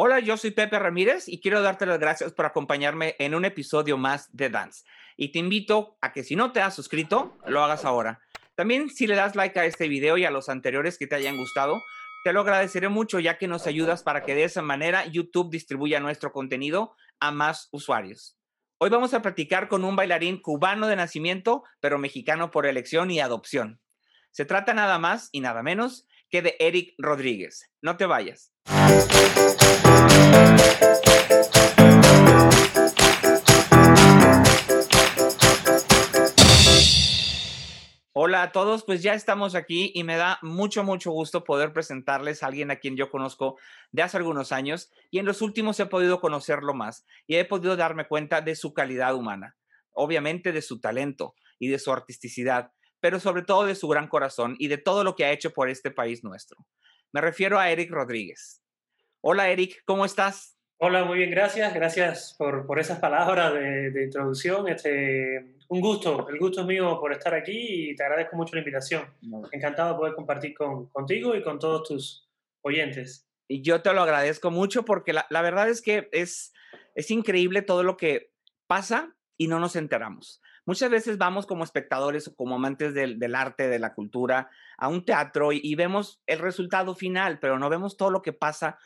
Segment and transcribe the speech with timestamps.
[0.00, 3.98] Hola, yo soy Pepe Ramírez y quiero darte las gracias por acompañarme en un episodio
[3.98, 4.84] más de Dance.
[5.16, 8.20] Y te invito a que si no te has suscrito, lo hagas ahora.
[8.54, 11.36] También si le das like a este video y a los anteriores que te hayan
[11.36, 11.82] gustado,
[12.22, 15.98] te lo agradeceré mucho ya que nos ayudas para que de esa manera YouTube distribuya
[15.98, 18.38] nuestro contenido a más usuarios.
[18.78, 23.18] Hoy vamos a practicar con un bailarín cubano de nacimiento, pero mexicano por elección y
[23.18, 23.80] adopción.
[24.30, 27.68] Se trata nada más y nada menos que de Eric Rodríguez.
[27.82, 28.52] No te vayas.
[38.20, 42.42] Hola a todos, pues ya estamos aquí y me da mucho, mucho gusto poder presentarles
[42.42, 43.58] a alguien a quien yo conozco
[43.92, 47.76] de hace algunos años y en los últimos he podido conocerlo más y he podido
[47.76, 49.56] darme cuenta de su calidad humana,
[49.92, 54.56] obviamente de su talento y de su artisticidad, pero sobre todo de su gran corazón
[54.58, 56.66] y de todo lo que ha hecho por este país nuestro.
[57.12, 58.60] Me refiero a Eric Rodríguez.
[59.20, 60.56] Hola Eric, ¿cómo estás?
[60.76, 61.74] Hola, muy bien, gracias.
[61.74, 64.68] Gracias por, por esas palabras de, de, introducción.
[64.68, 68.60] Este, un gusto, el gusto es mío por estar aquí y te agradezco mucho la
[68.60, 69.02] invitación.
[69.50, 72.28] Encantado de poder compartir con, contigo y con todos tus
[72.62, 73.28] oyentes.
[73.48, 76.52] Y yo te lo agradezco mucho porque la, la verdad es que es,
[76.94, 78.30] es increíble todo lo que
[78.68, 80.40] pasa y no nos enteramos.
[80.64, 84.88] Muchas veces vamos como espectadores o como amantes del, del, arte, de la cultura, a
[84.88, 88.78] un teatro y, y, vemos el resultado final, pero no vemos todo lo que pasa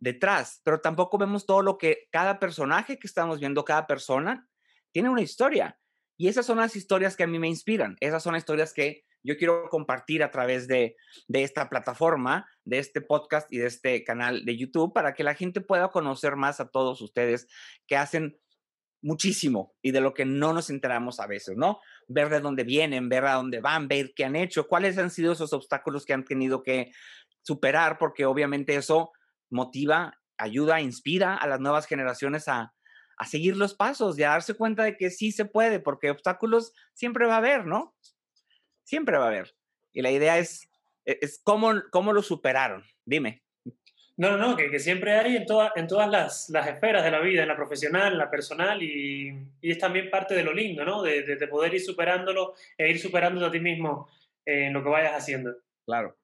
[0.00, 4.48] detrás, pero tampoco vemos todo lo que cada personaje que estamos viendo, cada persona,
[4.92, 5.78] tiene una historia.
[6.16, 9.04] Y esas son las historias que a mí me inspiran, esas son las historias que
[9.22, 10.96] yo quiero compartir a través de,
[11.28, 15.34] de esta plataforma, de este podcast y de este canal de YouTube para que la
[15.34, 17.46] gente pueda conocer más a todos ustedes
[17.86, 18.38] que hacen
[19.02, 21.80] muchísimo y de lo que no nos enteramos a veces, ¿no?
[22.06, 25.32] Ver de dónde vienen, ver a dónde van, ver qué han hecho, cuáles han sido
[25.32, 26.92] esos obstáculos que han tenido que
[27.42, 29.12] superar, porque obviamente eso
[29.50, 32.72] motiva, ayuda, inspira a las nuevas generaciones a,
[33.20, 36.72] a seguir los pasos y a darse cuenta de que sí se puede, porque obstáculos
[36.94, 37.94] siempre va a haber, ¿no?
[38.82, 39.54] Siempre va a haber.
[39.92, 40.70] Y la idea es,
[41.04, 42.82] e, es cómo, cómo lo superaron.
[43.04, 43.42] Dime.
[44.16, 47.20] No, no, que, que siempre hay en, toda, en todas las, las, esferas de la
[47.20, 50.84] vida, en la profesional, en la personal, y, y es también parte de lo lindo,
[50.84, 51.02] ¿no?
[51.02, 54.08] De, de, de, poder ir superándolo e ir superándote a ti mismo
[54.44, 55.56] en lo que vayas haciendo.
[55.86, 56.16] Claro,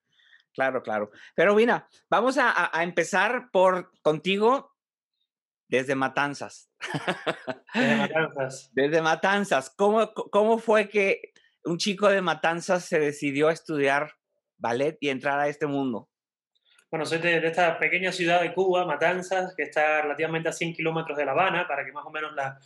[0.57, 1.11] claro, claro.
[1.37, 4.77] Pero mira, vamos a, a empezar por contigo
[5.69, 6.71] desde Matanzas.
[7.75, 8.71] Desde Matanzas.
[8.73, 9.71] Desde Matanzas.
[9.77, 11.33] ¿Cómo, ¿Cómo fue que
[11.65, 14.13] un chico de Matanzas se decidió a estudiar
[14.57, 16.09] ballet y entrar a este mundo?
[16.91, 20.75] Bueno, soy de, de, esta pequeña ciudad de Cuba, Matanzas, que está relativamente a 100
[20.75, 22.59] kilómetros de La Habana, para que más o menos la,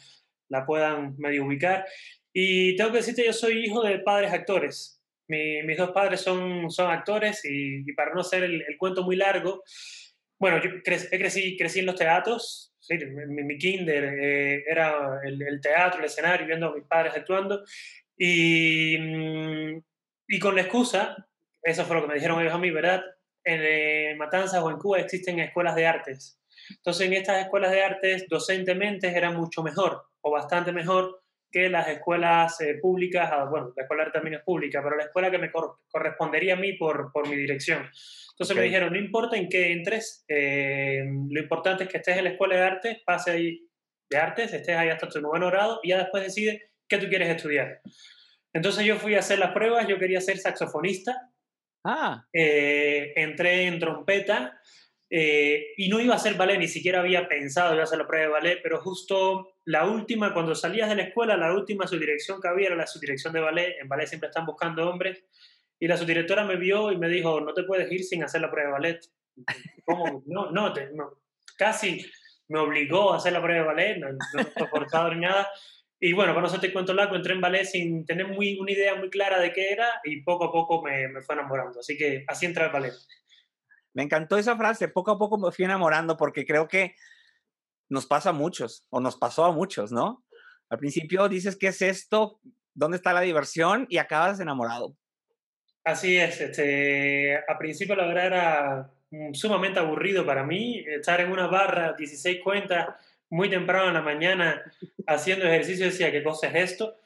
[0.48, 1.86] la, puedan medio ubicar.
[2.32, 4.99] Y tengo que decirte, yo soy hijo de padres actores.
[5.30, 9.62] Mi, mis dos padres son, son actores y, para no hacer el, cuento muy largo,
[10.38, 12.74] bueno, yo cre crecí, en los teatros,
[13.28, 17.62] mi, kinder eh, era el, teatro, el escenario, viendo a mis padres actuando.
[18.16, 19.82] Y, mm,
[20.28, 21.28] y con la excusa,
[21.62, 23.02] eso fue lo que me dijeron ellos a mí, ¿verdad?
[23.44, 26.38] en eh, Matanzas o en Cuba existen escuelas de artes.
[26.68, 31.88] Entonces, en estas escuelas de artes, docentemente era mucho mejor o bastante mejor que las
[31.88, 33.30] escuelas eh, públicas.
[33.32, 36.56] Ah, bueno, la escuela también es pública, pero la escuela que me cor correspondería a
[36.56, 37.78] mí por, por mi dirección.
[37.78, 38.56] Entonces okay.
[38.56, 42.30] me dijeron, no importa en qué entres, eh, lo importante es que estés en la
[42.30, 43.68] escuela de artes, pase ahí
[44.08, 47.28] de artes, estés ahí hasta tu noveno grado y ya después decide qué tú quieres
[47.28, 47.80] estudiar.
[48.52, 51.30] Entonces yo fui a hacer las pruebas, yo quería ser saxofonista,
[51.84, 52.26] Ah.
[52.32, 54.60] Eh, entré en trompeta
[55.12, 58.06] eh, y no iba a hacer ballet, ni siquiera había pensado iba a hacer la
[58.06, 62.40] prueba de ballet, pero justo la última, cuando salías de la escuela, la última subdirección
[62.40, 63.76] que había era la subdirección de ballet.
[63.80, 65.24] En ballet siempre están buscando hombres.
[65.80, 68.50] Y la subdirectora me vio y me dijo, no te puedes ir sin hacer la
[68.50, 69.00] prueba de ballet.
[70.26, 71.18] No, no, no.
[71.56, 72.04] casi
[72.46, 75.48] me obligó a hacer la prueba de ballet, no, no fue forzado ni nada.
[75.98, 78.94] Y bueno, para no hacerte cuento largo, entré en ballet sin tener muy, una idea
[78.94, 81.80] muy clara de qué era y poco a poco me, me fue enamorando.
[81.80, 82.92] Así que así entré al ballet.
[83.94, 86.94] Me encantó esa frase, poco a poco me fui enamorando porque creo que
[87.88, 90.24] nos pasa a muchos o nos pasó a muchos, ¿no?
[90.68, 92.40] Al principio dices, ¿qué es esto?
[92.74, 93.86] ¿Dónde está la diversión?
[93.88, 94.96] Y acabas enamorado.
[95.84, 96.40] Así es.
[96.40, 98.90] Este, a principio la verdad era
[99.32, 102.88] sumamente aburrido para mí estar en una barra, 16 cuentas,
[103.28, 104.62] muy temprano en la mañana
[105.06, 106.96] haciendo ejercicio decía, ¿qué cosa es esto?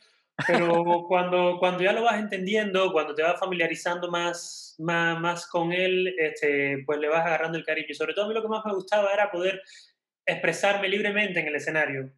[0.47, 5.73] Pero cuando, cuando ya lo vas entendiendo, cuando te vas familiarizando más, más, más con
[5.73, 7.87] él, este, pues le vas agarrando el cariño.
[7.91, 9.63] Y sobre todo a mí lo que más me gustaba era poder
[10.27, 12.11] expresarme libremente en el escenario.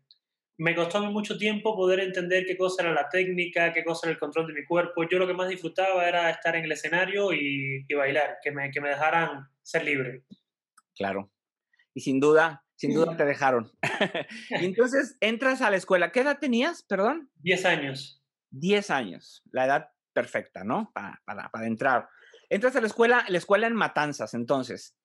[0.58, 4.18] Me costó mucho tiempo poder entender qué cosa era la técnica, qué cosa era el
[4.18, 5.06] control de mi cuerpo.
[5.06, 8.70] Yo lo que más disfrutaba era estar en el escenario y, y bailar, que me,
[8.70, 10.22] que me dejaran ser libre.
[10.94, 11.30] Claro.
[11.92, 13.72] Y sin duda, sin duda te dejaron.
[14.50, 16.12] y entonces entras a la escuela.
[16.12, 17.30] ¿Qué edad tenías, perdón?
[17.36, 18.22] Diez años.
[18.50, 20.90] Diez años, la edad perfecta, ¿no?
[20.94, 22.08] Para, para, para entrar.
[22.48, 24.96] Entras a la escuela, la escuela en Matanzas, entonces.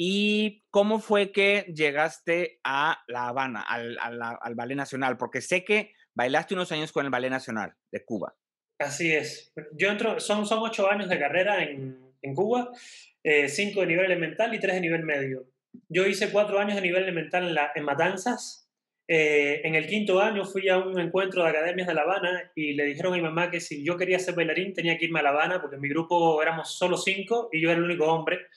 [0.00, 5.16] ¿Y cómo fue que llegaste a La Habana, al, al, Ballet Nacional?
[5.16, 8.36] Porque sé que bailaste unos años con el Ballet Nacional de Cuba.
[8.78, 9.52] Así es.
[9.72, 12.70] Yo entro, son, son ocho años de carrera en, en Cuba,
[13.24, 15.50] eh, cinco de nivel elemental y tres de nivel medio.
[15.88, 18.68] Yo hice cuatro años de nivel elemental en, la, en Matanzas.
[19.06, 22.74] Eh, en el quinto año fui a un encuentro de academias de La Habana y
[22.74, 25.22] le dijeron a mi mamá que si yo quería ser bailarín tenía que irme a
[25.22, 28.48] La Habana porque en mi grupo éramos solo cinco y yo era el único hombre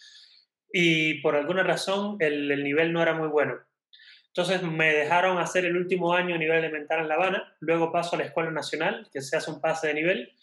[0.73, 3.59] y por alguna razón el, nivel no era muy bueno.
[4.27, 8.15] Entonces me dejaron hacer el último año a nivel elemental en La Habana, luego paso
[8.15, 10.33] a la Escuela Nacional, que se hace un pase de nivel,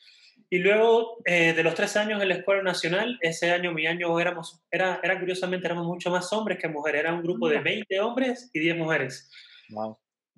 [0.50, 4.18] y luego eh, de los tres años en la Escuela Nacional, ese año, mi año,
[4.18, 8.00] éramos, era, era curiosamente, éramos mucho más hombres que mujeres, era un grupo de 20
[8.00, 9.30] hombres y 10 mujeres.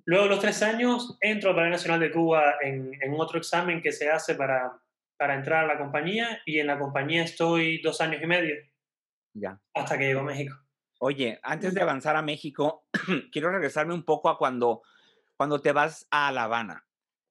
[0.03, 3.81] Luego de los tres años, entro al Ballet Nacional de Cuba en, en otro examen
[3.81, 4.73] que se hace para,
[5.17, 8.55] para entrar a la compañía, y en la compañía estoy dos años y medio.
[9.33, 9.61] Ya.
[9.73, 10.55] Hasta que llegó a México.
[10.99, 12.85] Oye, antes de avanzar a México,
[13.31, 14.81] quiero regresarme un poco a cuando,
[15.37, 16.85] cuando te vas a La Habana.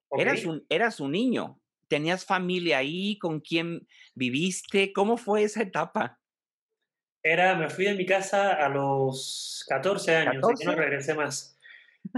[0.09, 1.60] Eras, un, eras un niño,
[1.91, 3.85] tenías familia ahí, con quién
[4.15, 6.21] viviste, ¿cómo fue esa etapa?
[7.21, 11.59] Era, me fui de mi casa a los 14 años, y no regresé más.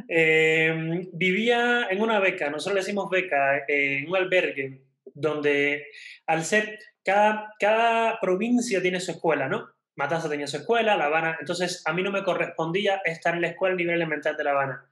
[0.07, 5.87] Em, vivía en una beca, nosotros le decimos beca, en un albergue, donde
[6.27, 9.69] al ser, cada, cada provincia tiene su escuela, ¿no?
[9.95, 13.47] Matanza tenía su escuela, La Habana, entonces a mí no me correspondía estar en la
[13.47, 14.85] escuela a nivel elemental de La Habana.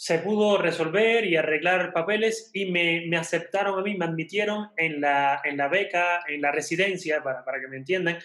[0.00, 5.02] Se pudo resolver y arreglar papeles y me, me aceptaron a mí, me admitieron en
[5.02, 8.18] la, en la beca, en la residencia, para, para que me entiendan,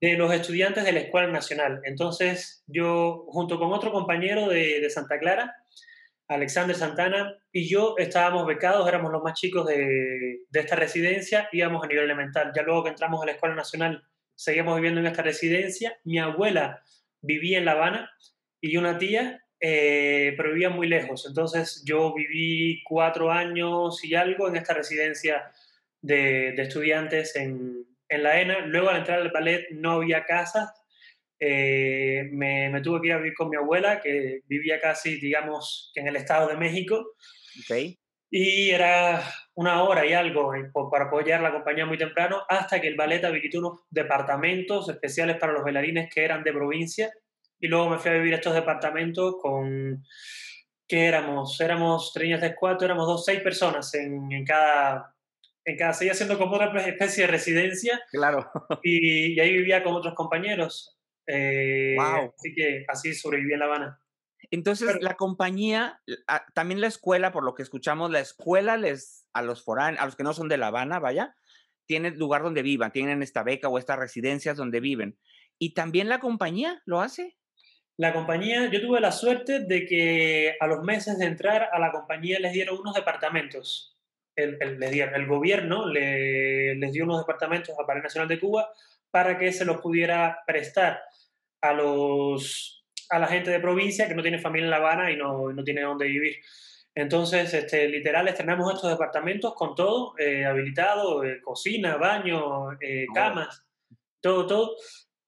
[0.00, 1.82] de los estudiantes de la Escuela Nacional.
[1.84, 5.54] Entonces yo, junto con otro compañero de, de Santa Clara,
[6.28, 11.84] Alexander Santana y yo estábamos becados, éramos los más chicos de, de, esta residencia, íbamos
[11.84, 12.52] a nivel elemental.
[12.56, 14.02] Ya luego que entramos a la Escuela Nacional,
[14.34, 15.94] seguíamos viviendo en esta residencia.
[16.04, 16.82] Mi abuela
[17.20, 18.10] vivía en La Habana
[18.62, 21.24] y una tía, eh, pero vivía muy lejos.
[21.24, 25.52] Entonces yo viví cuatro años y algo en esta residencia
[26.00, 28.66] de, de estudiantes en, en la ENA.
[28.66, 30.68] Luego al entrar al ballet no había casas,
[31.38, 35.92] eh, me, me, tuve que ir a vivir con mi abuela, que vivía casi, digamos,
[35.94, 37.14] en el Estado de México.
[37.64, 37.96] Okay.
[38.28, 39.22] Y era
[39.54, 40.52] una hora y algo
[40.90, 45.52] para apoyar la compañía muy temprano, hasta que el ballet habilitó unos departamentos especiales para
[45.52, 47.12] los bailarines que eran de provincia.
[47.62, 50.04] Y luego me fui a vivir estos departamentos con,
[50.88, 51.60] ¿qué éramos?
[51.60, 55.14] Éramos tres niñas de cuatro, éramos dos, seis personas en, en cada,
[55.64, 58.02] en cada, seguía siendo como otra especie de residencia.
[58.10, 58.50] Claro.
[58.82, 60.98] Y, y ahí vivía con otros compañeros.
[61.24, 64.00] Eh, Así que así sobreviví en La Habana.
[64.50, 66.02] Entonces, la compañía,
[66.54, 70.16] también la escuela, por lo que escuchamos, la escuela les, a los foráneos, a los
[70.16, 71.36] que no son de La Habana, vaya,
[71.86, 75.16] tiene lugar donde vivan, tienen esta beca o estas residencias donde viven.
[75.58, 77.38] ¿Y también la compañía lo hace?
[77.98, 81.92] La compañía, yo tuve la suerte de que a los meses de entrar a la
[81.92, 83.96] compañía les dieron unos departamentos.
[84.34, 88.70] El, el, el gobierno le, les dio unos departamentos a Parque Nacional de Cuba
[89.10, 91.02] para que se los pudiera prestar
[91.60, 95.16] a, los, a la gente de provincia que no tiene familia en La Habana y
[95.16, 96.36] no, no tiene dónde vivir.
[96.94, 103.64] Entonces, este, literal, estrenamos estos departamentos con todo, eh, habilitado, eh, cocina, baño, eh, camas,
[104.20, 104.76] todo, todo.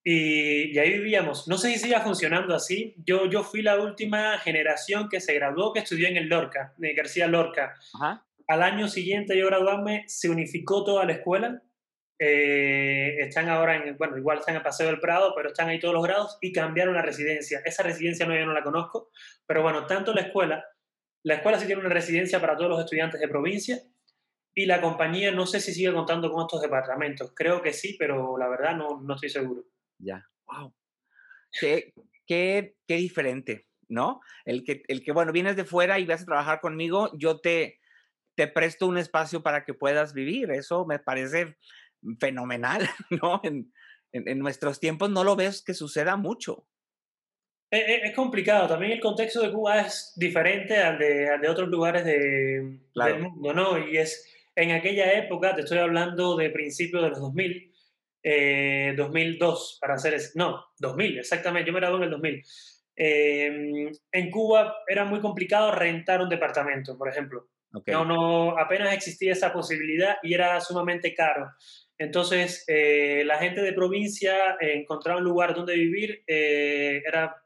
[0.04, 1.48] Y, y, ahí vivíamos.
[1.48, 2.94] No sé si siga funcionando así.
[3.06, 6.94] Yo, yo fui la última generación que se graduó, que estudió en el Lorca, en
[6.94, 7.74] García Lorca.
[7.94, 8.26] Ajá.
[8.46, 11.62] Al año siguiente yo graduarme, se unificó toda la escuela
[12.18, 15.94] eh, están ahora en, bueno, igual están en Paseo del Prado, pero están ahí todos
[15.94, 17.60] los grados y cambiaron la residencia.
[17.64, 19.10] Esa residencia no, yo no la conozco,
[19.46, 20.64] pero bueno, tanto la escuela,
[21.22, 23.78] la escuela sí tiene una residencia para todos los estudiantes de provincia
[24.54, 27.32] y la compañía no sé si sigue contando con estos departamentos.
[27.34, 29.64] Creo que sí, pero la verdad no, no estoy seguro.
[30.04, 30.74] Ya, wow.
[31.58, 31.94] Qué,
[32.26, 34.20] qué, qué diferente, ¿no?
[34.44, 37.80] El que, el que, bueno, vienes de fuera y vas a trabajar conmigo, yo te,
[38.34, 40.50] te presto un espacio para que puedas vivir.
[40.50, 41.56] Eso me parece
[42.20, 42.88] fenomenal,
[43.22, 43.40] ¿no?
[43.44, 43.72] En,
[44.12, 46.66] en, nuestros tiempos no lo ves que suceda mucho.
[47.70, 52.04] Es, complicado, también el contexto de Cuba es diferente al de, al de otros lugares
[52.04, 53.78] de, del mundo, ¿no?
[53.78, 57.73] Y es, en aquella época, te estoy hablando de principios de los 2000,
[58.26, 62.42] eh, 2002, para hacer, es, no, 2000, exactamente, yo me gradué en el 2000.
[62.96, 67.48] Eh, en Cuba era muy complicado rentar un departamento, por ejemplo.
[67.72, 67.92] Okay.
[67.92, 71.50] No, no, apenas existía esa posibilidad y era sumamente caro.
[71.98, 77.36] Entonces, eh, la gente de provincia eh, encontraba un lugar donde vivir, era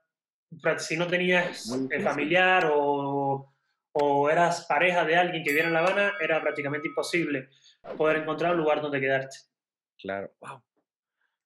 [0.78, 1.70] si no tenías
[2.02, 3.52] familiar o,
[3.92, 7.48] o eras pareja de alguien que viera en La Habana, era prácticamente imposible
[7.96, 9.36] poder encontrar un lugar donde quedarte.
[9.98, 10.62] Claro, wow.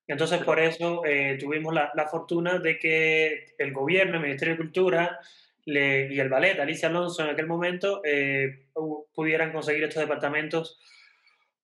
[0.06, 4.58] Entonces, por eso eh, tuvimos la, la, fortuna de que el gobierno, el Ministerio de
[4.58, 5.20] Cultura
[5.64, 8.66] le, y el ballet, Alicia Alonso en aquel momento, eh,
[9.14, 10.80] pudieran conseguir estos departamentos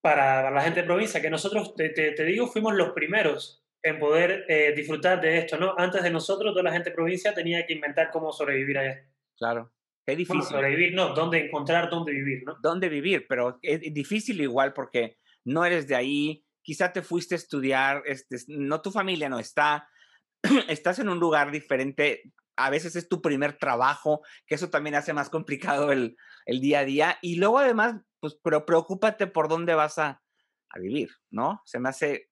[0.00, 4.44] para, la gente de provincia, que nosotros, te, te, digo, fuimos los primeros en poder
[4.48, 5.74] eh, disfrutar de esto, ¿no?
[5.76, 9.04] Antes de nosotros, toda la gente de provincia tenía que inventar cómo sobrevivir allá.
[9.36, 9.72] Claro.
[10.06, 10.42] Es difícil.
[10.42, 12.56] sobrevivir, no, dónde encontrar dónde vivir, ¿no?
[12.62, 17.38] Dónde vivir, pero es difícil igual porque no eres de ahí, quizá te fuiste a
[17.38, 19.88] estudiar, este, no tu familia no está,
[20.68, 25.14] estás en un lugar diferente, a veces es tu primer trabajo, que eso también hace
[25.14, 29.74] más complicado el, el día a día, y luego además, pues, pero preocúpate por dónde
[29.74, 30.20] vas a,
[30.68, 31.62] a vivir, ¿no?
[31.64, 32.28] Se me hace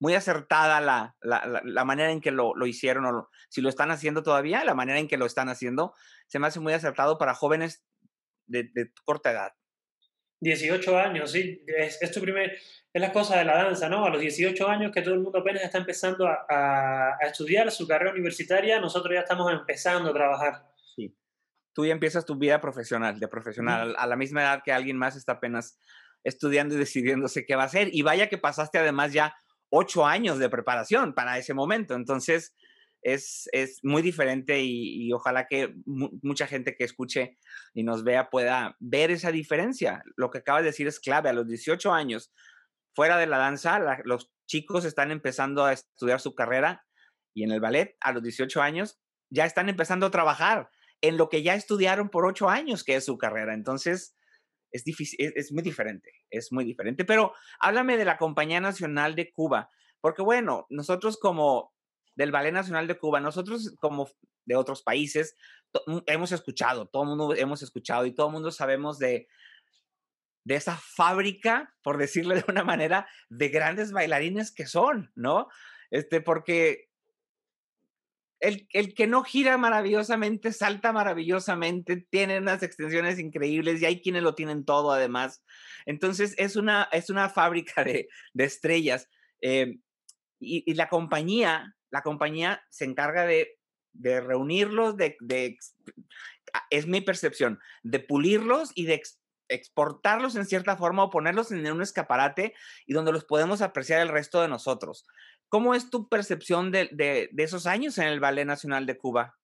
[0.00, 3.90] muy acertada la, la, la, manera en que lo, lo hicieron, o si lo están
[3.90, 5.92] haciendo todavía, la manera en que lo están haciendo,
[6.26, 7.84] se me hace muy acertado para jóvenes
[8.46, 9.57] de, de corta edad.
[10.40, 12.56] 18 años, sí, es, es tu primer,
[12.92, 14.04] es la cosa de la danza, ¿no?
[14.04, 17.86] A los 18 años que todo el mundo apenas está empezando a, a, estudiar su
[17.86, 20.66] carrera universitaria, nosotros ya estamos empezando a trabajar.
[20.94, 21.14] Sí.
[21.72, 25.16] Tú ya empiezas tu vida profesional, de profesional, a la misma edad que alguien más
[25.16, 25.78] está apenas
[26.24, 27.88] estudiando y decidiéndose qué va a hacer.
[27.92, 29.34] Y vaya que pasaste además ya
[29.70, 31.94] ocho años de preparación para ese momento.
[31.94, 32.54] Entonces,
[33.02, 37.38] es, es muy diferente y, ojalá que mucha gente que escuche
[37.74, 40.02] y nos vea pueda ver esa diferencia.
[40.16, 41.30] Lo que acabas de decir es clave.
[41.30, 42.32] A los 18 años,
[42.94, 46.86] fuera de la danza, los chicos están empezando a estudiar su carrera
[47.34, 48.98] y en el ballet, a los 18 años,
[49.30, 53.04] ya están empezando a trabajar en lo que ya estudiaron por ocho años, que es
[53.04, 53.54] su carrera.
[53.54, 54.16] Entonces,
[54.72, 57.04] es, difícil, es, es, muy diferente, es muy diferente.
[57.04, 61.72] Pero háblame de la Compañía Nacional de Cuba, porque bueno, nosotros como
[62.18, 64.10] del Ballet Nacional de Cuba, nosotros como
[64.44, 65.36] de otros países,
[66.06, 69.28] hemos escuchado, todo el mundo hemos escuchado y todo el mundo sabemos de,
[70.44, 75.46] de esa fábrica, por decirlo de una manera, de grandes bailarines que son, ¿no?
[75.92, 76.88] Este, porque
[78.40, 84.24] el, el, que no gira maravillosamente, salta maravillosamente, tiene unas extensiones increíbles y hay quienes
[84.24, 85.44] lo tienen todo además.
[85.86, 89.08] Entonces es una, es una fábrica de, de estrellas.
[89.40, 89.78] Eh,
[90.40, 93.58] y, y, la compañía la compañía se encarga de,
[93.92, 95.58] de reunirlos, de, de,
[96.70, 99.02] es mi percepción, de pulirlos y de
[99.48, 102.54] exportarlos en cierta forma o ponerlos en un escaparate
[102.86, 105.06] y donde los podemos apreciar el resto de nosotros.
[105.48, 109.34] ¿Cómo es tu percepción de, de, esos años en el Ballet Nacional de Cuba?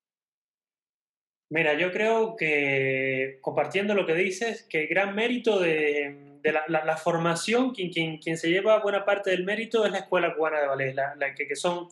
[1.51, 6.85] Mira, yo creo que compartiendo lo que dices, que gran mérito de, de la, la,
[6.85, 10.61] la, formación, quien, quien, quien, se lleva buena parte del mérito es la Escuela Cubana
[10.61, 11.89] de Ballet, la, la que, que, son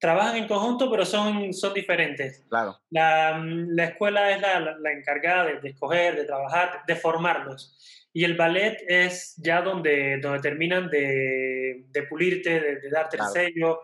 [0.00, 2.44] trabajan en conjunto, pero son, son diferentes.
[2.48, 2.78] Claro.
[2.90, 7.76] La, la escuela es la, la encargada de, de, escoger, de trabajar, de formarlos.
[8.12, 13.32] Y el ballet es ya donde, donde terminan de, de pulirte, de, de darte claro.
[13.32, 13.80] el sello.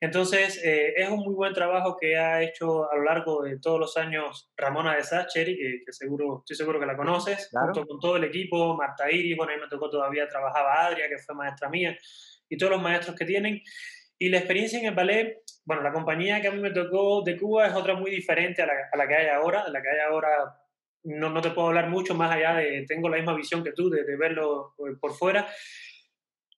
[0.00, 3.80] Entonces, eh, es un muy buen trabajo que ha hecho a lo largo de todos
[3.80, 7.72] los años Ramona de Sacheri, que, que, seguro, estoy seguro que la conoces, claro.
[7.72, 11.16] junto con todo el equipo, Marta Iris, bueno, ahí me tocó todavía, trabajaba Adria, que
[11.16, 11.96] fue maestra mía,
[12.48, 13.62] y todos los maestros que tienen.
[14.18, 17.36] Y la experiencia en el ballet, bueno, la compañía que a mí me tocó de
[17.36, 19.68] Cuba es otra muy diferente a la, a la que hay ahora.
[19.68, 20.56] La que hay ahora
[21.04, 23.90] no, no, te puedo hablar mucho más allá de, tengo la misma visión que tú,
[23.90, 25.48] de, de verlo eh, por fuera.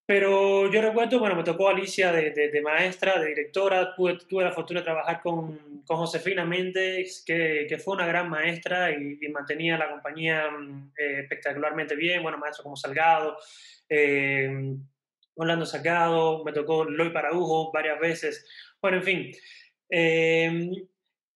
[0.07, 4.45] Pero yo recuerdo, bueno, me tocó Alicia de, de, de maestra, de directora, tuve, tuve,
[4.45, 9.19] la fortuna de trabajar con, con Josefina Méndez, que, que, fue una gran maestra y,
[9.21, 10.49] y mantenía la compañía
[10.97, 13.37] eh, espectacularmente bien, bueno, maestros como Salgado,
[13.89, 14.77] eh,
[15.37, 18.47] Orlando Sacado, me tocó Loy Paragujo varias veces.
[18.81, 19.33] Bueno, en fin.
[19.88, 20.71] Eh,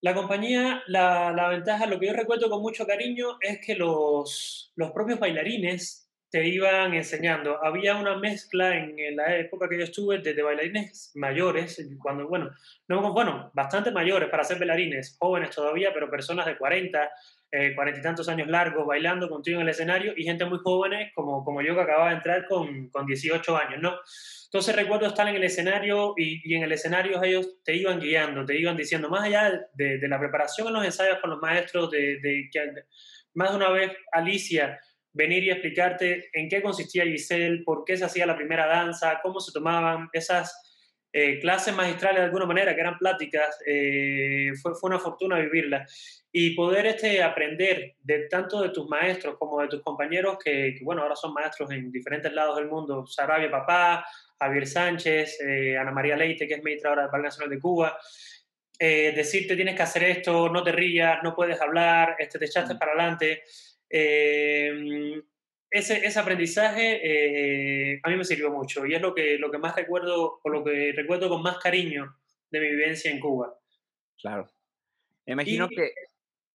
[0.02, 4.72] la compañía, la, la, ventaja, lo que yo recuerdo con mucho cariño es que los,
[4.74, 7.62] los propios bailarines te iban enseñando.
[7.62, 12.28] Había una mezcla en, en la época que yo estuve de, de, bailarines mayores, cuando,
[12.28, 12.50] bueno,
[12.88, 17.10] no, bueno, bastante mayores para ser bailarines, jóvenes todavía, pero personas de 40,
[17.52, 21.10] eh, cuarenta y tantos años largos bailando contigo en el escenario y gente muy jóvenes
[21.14, 23.94] como, como yo que acababa de entrar con, con 18 años, ¿no?
[24.44, 28.44] Entonces recuerdo estar en el escenario y, y, en el escenario ellos te iban guiando,
[28.44, 31.90] te iban diciendo, más allá de, de la preparación en los ensayos con los maestros,
[31.90, 32.84] de, de, de,
[33.34, 34.78] más de una vez Alicia
[35.12, 39.40] venir y explicarte en qué consistía Giselle, por qué se hacía la primera danza, cómo
[39.40, 40.69] se tomaban esas
[41.12, 45.86] eh, clases magistrales de alguna manera, que eran pláticas, eh, fue, fue, una fortuna vivirla.
[46.32, 50.84] Y poder este, aprender de tanto de tus maestros como de tus compañeros, que, que
[50.84, 54.04] bueno, ahora son maestros en diferentes lados del mundo, Sarabia Papá,
[54.38, 57.98] Javier Sánchez, eh, Ana María Leite, que es maestra ahora del Parque Nacional de Cuba,
[58.78, 62.76] eh, decirte tienes que hacer esto, no te rías, no puedes hablar, este, te echaste
[62.76, 63.42] para adelante.
[65.70, 69.50] Eh, ese, ese, aprendizaje eh, a mí me sirvió mucho y es lo que, lo
[69.50, 72.16] que más recuerdo, o lo que recuerdo con más cariño
[72.50, 73.56] de mi vivencia en Cuba.
[74.20, 74.50] Claro.
[75.26, 75.92] Me imagino que...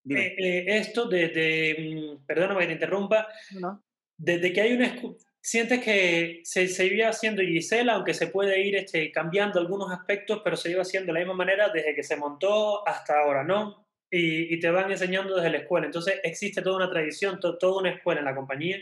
[0.08, 3.28] esto de, de, mm, perdóname que te interrumpa,
[4.18, 4.96] desde que hay una
[5.46, 10.42] sientes que se, se iba haciendo Gisela, aunque se puede ir este, cambiando algunos aspectos,
[10.44, 13.85] pero se iba haciendo de la misma manera desde que se montó hasta ahora, ¿no?
[14.16, 15.88] Y, y te van enseñando desde la escuela.
[15.88, 18.78] Entonces existe toda una tradición, toda una escuela en la compañía,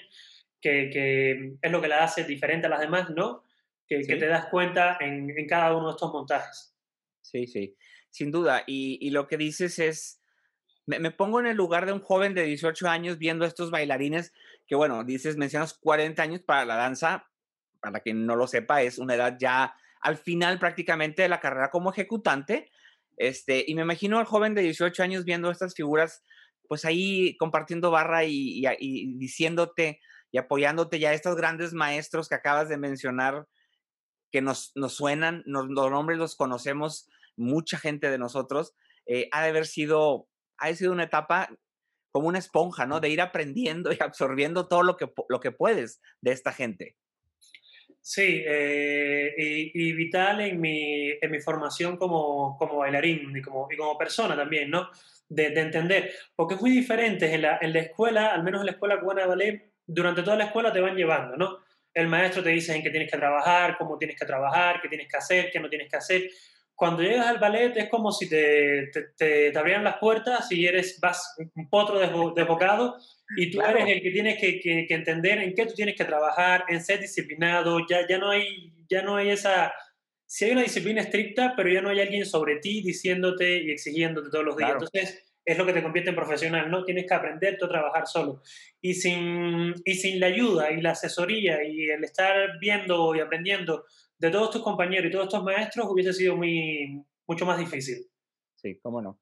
[0.62, 3.44] que, que, es lo que la hace diferente a las demás, ¿no?
[3.88, 6.76] Que, que te das cuenta en, en, cada uno de estos montajes.
[7.22, 7.76] Sí, sí,
[8.10, 8.64] sin duda.
[8.68, 10.22] Y, y lo que dices es,
[10.86, 13.72] me, me pongo en el lugar de un joven de 18 años viendo a estos
[13.72, 14.34] bailarines
[14.68, 17.30] que bueno, dices, mencionas 40 años para la danza,
[17.80, 21.70] para quien no lo sepa, es una edad ya al final prácticamente de la carrera
[21.70, 22.72] como ejecutante,
[23.18, 26.24] este, y me imagino al joven de 18 años viendo estas figuras,
[26.68, 30.00] pues ahí compartiendo barra y, y, y diciéndote
[30.34, 33.48] y apoyándote ya estos grandes maestros que acabas de mencionar,
[34.32, 38.74] que nos, nos suenan, nos, los nombres los conocemos, mucha gente de nosotros,
[39.06, 40.28] eh, ha de haber sido,
[40.58, 41.56] ha sido una etapa
[42.12, 43.00] como una esponja, ¿no?
[43.00, 46.98] De ir aprendiendo y absorbiendo todo lo que, lo que puedes de esta gente.
[48.06, 53.78] Sí, eh, y, vital en mi, en mi formación como, como bailarín y como, y
[53.78, 54.90] como persona también, ¿no?
[55.30, 58.66] De, de, entender, porque es muy diferente en la, en la escuela, al menos en
[58.66, 61.60] la escuela cubana de ballet, durante toda la escuela te van llevando, ¿no?
[61.94, 65.08] El maestro te dice en qué tienes que trabajar, cómo tienes que trabajar, qué tienes
[65.08, 66.30] que hacer, qué no tienes que hacer,
[66.76, 71.00] cuando llegas al ballet es como si te, te, te, abrieran las puertas y eres,
[71.00, 72.00] vas un potro
[72.34, 72.98] desbocado
[73.38, 73.78] y tú claro.
[73.78, 76.84] eres el que tienes que, que, que, entender en qué tú tienes que trabajar, en
[76.84, 79.74] ser disciplinado, ya, ya, no hay, ya no hay esa...
[80.26, 84.30] Sí hay una disciplina estricta, pero ya no hay alguien sobre ti diciéndote y exigiéndote
[84.32, 84.72] todos los días.
[84.72, 84.86] Claro.
[84.86, 86.84] Entonces, es lo que te convierte en profesional, ¿no?
[86.84, 88.42] Tienes que aprender tú a trabajar solo.
[88.82, 93.86] Y sin, y sin la ayuda y la asesoría y el estar viendo y aprendiendo
[94.24, 98.08] de todos tus compañeros y todos estos maestros hubiese sido muy, mucho más difícil.
[98.56, 99.20] Sí, cómo no.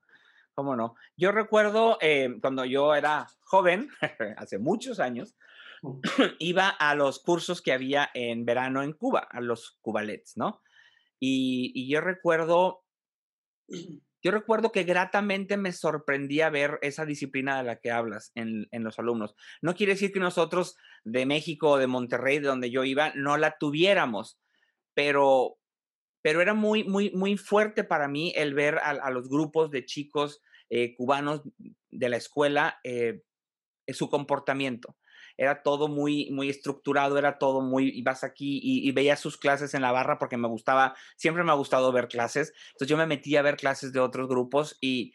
[0.54, 0.94] ¿Cómo no?
[1.18, 3.90] Yo recuerdo eh, cuando yo era joven,
[4.38, 5.36] hace muchos años,
[5.82, 6.02] mm.
[6.40, 10.62] iba a los cursos que había en verano en Cuba, a los cubalets, ¿no?
[11.20, 12.84] Y, y, yo recuerdo,
[14.22, 18.84] yo recuerdo que gratamente me sorprendía ver esa disciplina de la que hablas en, en
[18.84, 19.34] los alumnos.
[19.64, 23.38] No quiere decir que nosotros de México o de Monterrey, de donde yo iba, no
[23.38, 24.38] la tuviéramos,
[24.94, 25.58] pero,
[26.22, 30.42] pero era muy, muy, muy fuerte para mí el ver a, los grupos de chicos
[30.70, 31.42] eh, cubanos
[31.90, 33.24] de la escuela, eh,
[33.88, 34.98] su comportamiento.
[35.38, 39.74] Era todo muy, muy estructurado, era todo muy, ibas aquí y, y veía sus clases
[39.74, 42.54] en la barra porque me gustaba, siempre me ha gustado ver clases.
[42.74, 45.14] Entonces yo me metí a ver clases de otros grupos y,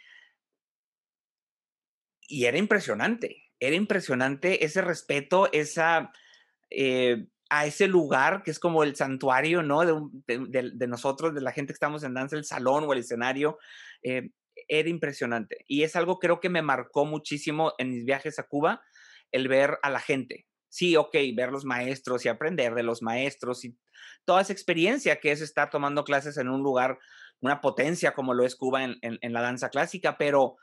[2.29, 6.12] y era impresionante, era impresionante ese respeto, esa,
[6.71, 9.83] eh, a ese lugar que es como el santuario, ¿no?
[10.27, 13.59] De, nosotros, de la gente que estamos en danza, el salón o el escenario,
[14.03, 14.31] eh,
[14.69, 15.65] era impresionante.
[15.69, 18.83] Y es algo creo que me marcó muchísimo en mis viajes a Cuba,
[19.33, 20.47] el ver a la gente.
[20.69, 23.79] Sí, ok, ver los maestros y aprender de los maestros y
[24.25, 26.99] toda esa experiencia que es estar tomando clases en un lugar,
[27.41, 30.57] una potencia como lo es Cuba en, en la danza clásica, pero,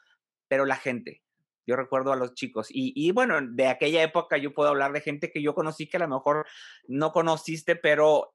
[0.47, 1.22] pero la gente,
[1.65, 2.67] yo recuerdo a los chicos.
[2.69, 5.97] Y, y, bueno, de aquella época yo puedo hablar de gente que yo conocí que
[5.97, 6.45] a lo mejor
[6.87, 8.33] no conociste, pero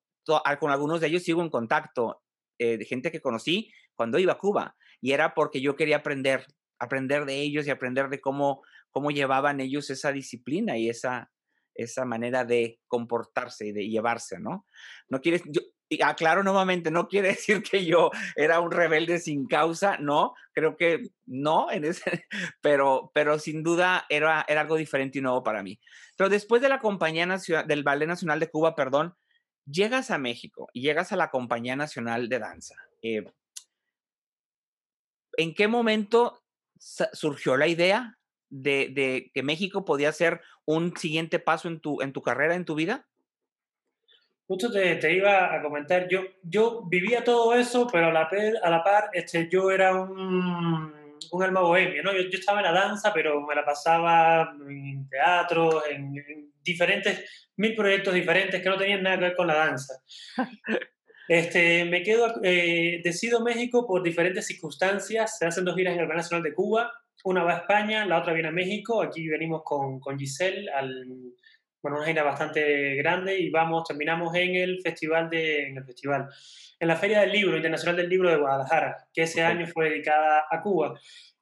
[0.59, 2.23] con algunos de ellos sigo en contacto,
[2.59, 4.77] eh, de gente que conocí cuando iba a Cuba.
[5.01, 6.47] Y era porque yo quería aprender,
[6.79, 11.31] aprender de ellos y aprender de cómo, cómo llevaban ellos esa disciplina y esa,
[11.75, 14.67] esa manera de comportarse y de llevarse, ¿no?
[15.09, 19.47] No quieres, yo, y aclaro nuevamente, no quiere decir que yo era un rebelde sin
[19.47, 22.27] causa, no, creo que no, en ese,
[22.61, 25.79] pero, pero sin duda era, era algo diferente y nuevo para mí.
[26.17, 29.15] Pero después de la Compañía Nacional, del Ballet Nacional de Cuba, perdón,
[29.65, 32.75] llegas a México y llegas a la Compañía Nacional de Danza.
[33.03, 33.25] Eh,
[35.37, 36.43] ¿En qué momento
[36.79, 38.19] surgió la idea
[38.51, 42.65] de, de, que México podía ser un siguiente paso en tu, en tu carrera, en
[42.65, 43.07] tu vida?
[44.49, 48.31] Justo te, te, iba a comentar, yo, yo vivía todo eso, pero a la,
[48.63, 50.91] a la par este, yo era un,
[51.31, 52.13] un alma bohemia, ¿no?
[52.15, 57.51] Yo, yo, estaba en la danza, pero me la pasaba en teatro, en, en, diferentes,
[57.57, 59.95] mil proyectos diferentes que no tenían nada que ver con la danza.
[61.29, 66.07] Este, me quedo, eh, decido México por diferentes circunstancias, se hacen dos giras en el
[66.07, 66.91] Ballet Nacional de Cuba,
[67.25, 71.05] una va a España, la otra viene a México, aquí venimos con, con Giselle al
[71.83, 76.29] bueno, una gira bastante grande y vamos, terminamos en el festival de, en el festival,
[76.79, 80.45] en la Feria del Libro Internacional del Libro de Guadalajara, que ese año fue dedicada
[80.51, 80.99] a Cuba.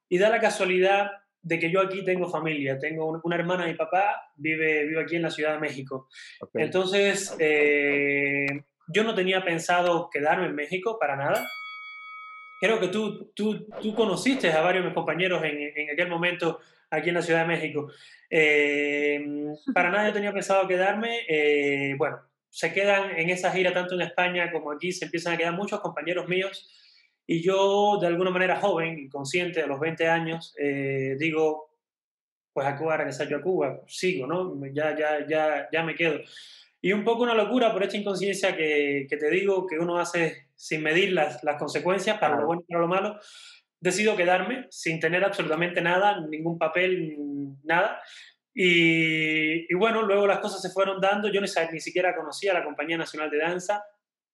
[0.09, 4.31] Y da la casualidad de que yo aquí tengo familia, tengo una hermana mi papá,
[4.35, 6.09] vive, vive aquí en la Ciudad de México.
[6.53, 8.47] Entonces, eh,
[8.87, 11.45] yo no tenía pensado quedarme en México para nada.
[12.59, 16.59] Creo que tú, tú, tú conociste a varios de mis compañeros en, en aquel momento
[16.89, 17.91] aquí en la Ciudad de México.
[18.29, 21.21] Eh, para nada yo tenía pensado quedarme.
[21.27, 25.37] Eh, bueno, se quedan en esa gira tanto en España como aquí, se empiezan a
[25.37, 26.69] quedar muchos compañeros míos.
[27.25, 31.71] Y yo, de alguna manera joven y consciente, a los 20 años, eh, digo,
[32.53, 34.65] pues a Cuba, regresar yo a Cuba, sigo, ¿no?
[34.73, 36.19] Ya, ya, ya, ya me quedo.
[36.81, 40.47] Y un poco una locura por esta inconsciencia que, que te digo, que uno hace
[40.55, 43.19] sin medir las, las consecuencias, para lo bueno y para lo malo
[43.79, 47.17] decido quedarme sin tener absolutamente nada, ningún papel,
[47.63, 48.01] nada.
[48.53, 51.29] Y, bueno, luego las cosas se fueron dando.
[51.29, 53.83] Yo ni, ni siquiera conocía la Compañía Nacional de Danza.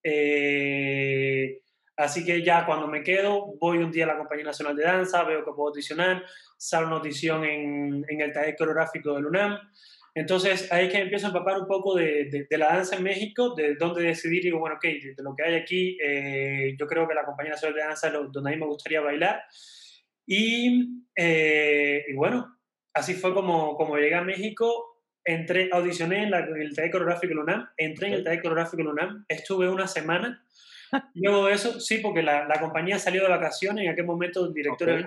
[0.01, 1.61] Eh,
[1.97, 5.23] así que ya cuando me quedo, voy un día a la Compañía Nacional de Danza,
[5.23, 6.23] veo que puedo audicionar,
[6.57, 9.59] sale una audición en, en el taller coreográfico del UNAM.
[10.15, 13.55] Entonces ahí es que empiezo a empapar un poco de, de, la danza en México,
[13.55, 17.15] de dónde decidir, digo, bueno, ok, de, lo que hay aquí, eh, yo creo que
[17.15, 19.43] la Compañía Nacional de Danza es donde a mí me gustaría bailar.
[20.27, 22.59] Y, eh, y, bueno,
[22.93, 27.69] así fue como, como llegué a México, entré, audicioné en, la, el taller coreográfico UNAM,
[27.75, 30.45] entré en el taller coreográfico UNAM, estuve una semana.
[31.15, 34.53] Luego de eso, sí, porque la, la compañía salió de vacaciones, en aquel momento el
[34.53, 35.03] director okay.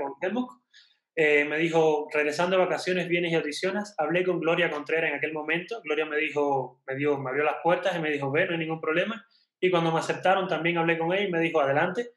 [1.16, 3.94] Eh, me dijo, regresando de vacaciones, vienes y audicionas.
[3.96, 5.80] Hablé con Gloria Contreras en aquel momento.
[5.82, 8.58] Gloria me dijo, me, dio, me abrió las puertas y me dijo, ve, no hay
[8.58, 9.26] ningún problema.
[9.58, 12.10] Y cuando me aceptaron, también hablé con ella y me dijo, adelante.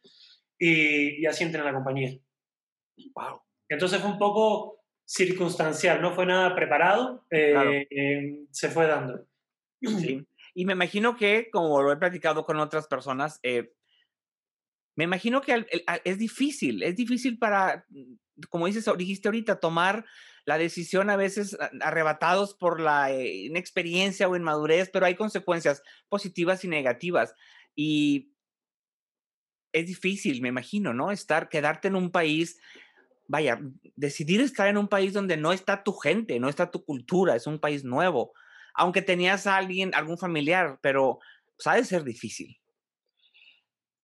[0.59, 2.11] Y, y así entré en la compañía.
[3.15, 3.41] Wow.
[3.69, 7.71] Entonces fue un poco circunstancial, no fue nada preparado, eh, claro.
[7.71, 9.25] eh, se fue dando.
[9.81, 10.27] Sí.
[10.53, 13.71] Y me imagino que, como lo he platicado con otras personas, eh,
[14.95, 15.65] me imagino que
[16.03, 17.85] es difícil, es difícil para
[18.49, 20.05] como dices, dijiste ahorita, tomar
[20.45, 26.63] la decisión a veces arrebatados por la eh, inexperiencia o inmadurez, pero hay consecuencias positivas
[26.63, 27.33] y negativas.
[27.75, 28.33] Y
[29.71, 31.11] es difícil, me imagino, ¿no?
[31.11, 32.59] Estar, quedarte en un país,
[33.27, 33.59] vaya,
[33.95, 37.45] decidir estar en un país donde no está tu gente, no está tu cultura, es
[37.45, 38.33] un país nuevo.
[38.73, 41.19] Aunque tenías a alguien, algún familiar, pero
[41.57, 42.59] sabe ser difícil.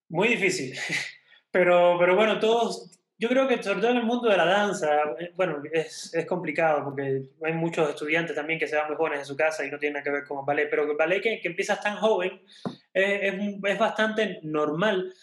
[0.09, 0.77] Muy difícil.
[1.51, 4.89] Pero, pero bueno, todos, yo creo que sobre todo en el mundo de la danza,
[5.19, 9.19] eh, bueno, es, es, complicado porque hay muchos estudiantes también que se van muy jóvenes
[9.19, 11.21] de su casa y no tienen nada que ver con el ballet, pero el ballet
[11.21, 12.41] que, que empiezas tan joven
[12.93, 15.13] eh, es, es, bastante normal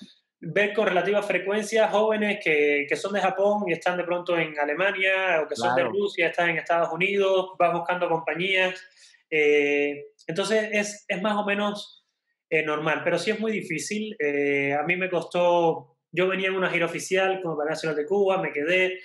[0.45, 4.59] ver con relativa frecuencia jóvenes que, que, son de Japón y están de pronto en
[4.59, 8.83] Alemania o que son de Rusia, están en Estados Unidos, vas buscando compañías.
[9.31, 12.05] Eh, entonces es, es, más o menos
[12.51, 14.17] eh, normal, pero sí es muy difícil.
[14.19, 18.07] Eh, a mí me costó yo venía en una gira oficial como Ballet Nacional de
[18.07, 19.01] Cuba, me quedé,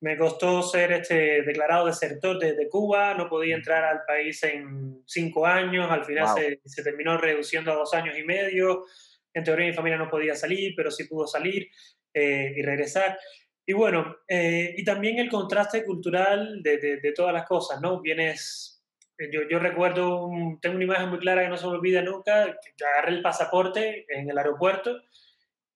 [0.00, 5.02] me costó ser este, declarado desertor desde de Cuba, no podía entrar al país en
[5.06, 6.36] cinco años, al final wow.
[6.36, 8.84] se, se, terminó reduciendo a dos años y medio,
[9.32, 11.68] en teoría mi familia no podía salir, pero sí pudo salir
[12.12, 13.18] eh, y regresar.
[13.64, 18.00] Y bueno, eh, y también el contraste cultural de, de, de, todas las cosas, ¿no?
[18.00, 18.82] Vienes,
[19.30, 22.58] yo, yo recuerdo, un, tengo una imagen muy clara que no se me olvida nunca,
[22.76, 25.02] que agarré el pasaporte en el aeropuerto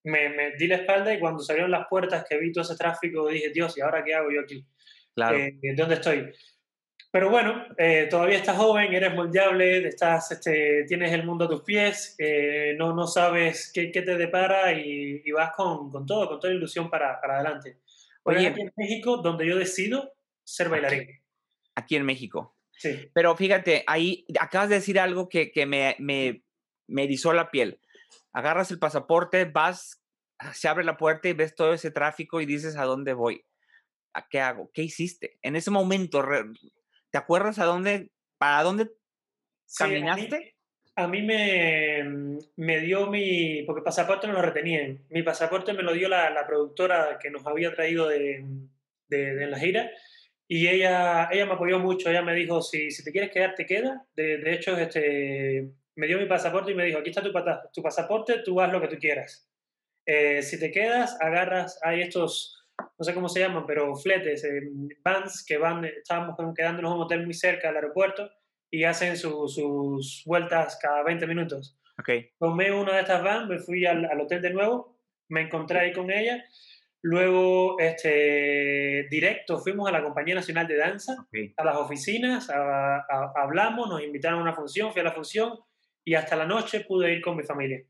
[0.05, 3.29] me, me, di la espalda y cuando salieron las puertas que vi todo ese tráfico
[3.29, 4.65] dije, Dios, ¿y ahora qué hago yo aquí?
[5.15, 5.39] Claro.
[5.39, 6.33] Eh, ¿Dónde estoy?
[7.11, 11.63] Pero bueno, eh, todavía estás joven, eres moldeable, estás, este, tienes el mundo a tus
[11.63, 16.27] pies, eh, no, no sabes qué, qué te depara y, y, vas con, con todo,
[16.27, 17.81] con toda ilusión para, para adelante.
[18.23, 21.07] Oye, aquí en México, donde yo decido ser bailarín.
[21.75, 22.57] Aquí en México.
[22.79, 23.11] Sí.
[23.13, 26.43] Pero fíjate, ahí acabas de decir algo que, que me, me,
[26.87, 27.79] me erizó la piel
[28.33, 30.03] agarras el pasaporte, vas,
[30.53, 33.45] se abre la puerta y ves todo ese tráfico y dices, ¿a dónde voy?
[34.15, 34.71] ¿A qué hago?
[34.73, 35.39] ¿Qué hiciste?
[35.43, 36.25] En ese momento,
[37.11, 38.91] ¿te acuerdas a dónde, para dónde
[39.77, 40.55] caminaste?
[40.95, 45.73] A mí, a mí, me, me dio mi, porque pasaporte no lo retenían, mi pasaporte
[45.73, 48.45] me lo dio la, la productora que nos había traído de,
[49.09, 49.91] de, de la gira
[50.55, 53.65] y ella, ella me apoyó mucho, ella me dijo, si, si te quieres quedar, te
[53.65, 54.07] queda.
[54.15, 57.33] De, de hecho, este, me dio mi pasaporte y me dijo, aquí está tu,
[57.73, 59.49] tu pasaporte, tú haz lo que tú quieras.
[60.07, 62.67] Eh, si te quedas, agarras, hay estos,
[62.99, 64.63] no sé cómo se llaman, pero fletes, eh,
[65.05, 68.31] vans que van, estábamos quedándonos en un hotel muy cerca del aeropuerto
[68.71, 71.79] y hacen su, sus vueltas cada 20 minutos.
[71.99, 72.31] Okay.
[72.39, 75.93] Tomé una de estas vans, me fui al, al, hotel de nuevo, me encontré ahí
[75.93, 76.43] con ella,
[77.05, 81.27] Luego, este, directo, fuimos a la Compañía Nacional de Danza,
[81.57, 85.59] a las oficinas, hablamos, nos invitaron a una función, fui a la función
[86.05, 87.83] y hasta la noche pude ir con mi familia.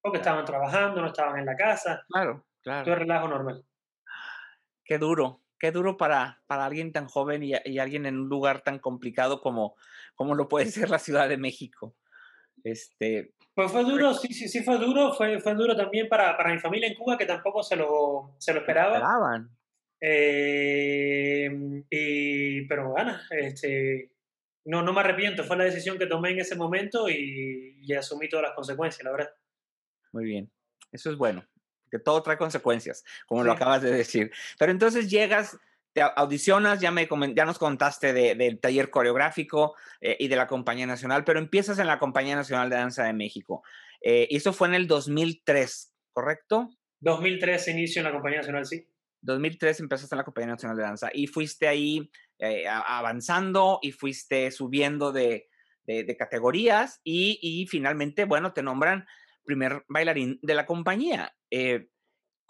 [0.00, 2.04] Porque estaban trabajando, no estaban en la casa.
[2.08, 2.84] Claro, claro.
[2.84, 3.64] Todo relajo normal.
[4.84, 8.62] Qué duro, qué duro para, para alguien tan joven y, y, alguien en un lugar
[8.62, 9.76] tan complicado como,
[10.14, 11.94] como lo puede ser la Ciudad de México.
[12.64, 16.52] Este, pues fue duro, sí, sí, sí fue duro, fue, fue duro también para, para
[16.52, 18.94] mi familia en Cuba, que tampoco se lo, se lo esperaba.
[18.94, 19.50] Esperaban.
[20.00, 21.50] Eh,
[21.90, 24.12] y, pero bueno, este,
[24.70, 28.28] no, no me arrepiento, fue la decisión que tomé en ese momento y, y asumí
[28.28, 29.30] todas las consecuencias, la verdad.
[30.12, 30.50] Muy bien,
[30.92, 31.44] eso es bueno,
[31.90, 34.30] que todo trae consecuencias, como lo acabas de decir.
[34.58, 35.58] Pero entonces llegas
[35.92, 40.86] te audicionas, ya, me, ya nos contaste del taller coreográfico eh, y de la Compañía
[40.86, 43.64] Nacional, pero empiezas en la Compañía Nacional de Danza de México.
[44.00, 46.70] Eh, eso fue en el 2003, ¿correcto?
[47.00, 48.86] 2003 inicio en la Compañía Nacional, sí.
[49.22, 54.50] 2003 empezaste en la Compañía Nacional de Danza y fuiste ahí eh, avanzando y fuiste
[54.50, 55.48] subiendo de,
[55.84, 59.06] de, categorías y, finalmente, bueno, te nombran
[59.44, 61.34] primer bailarín de la compañía.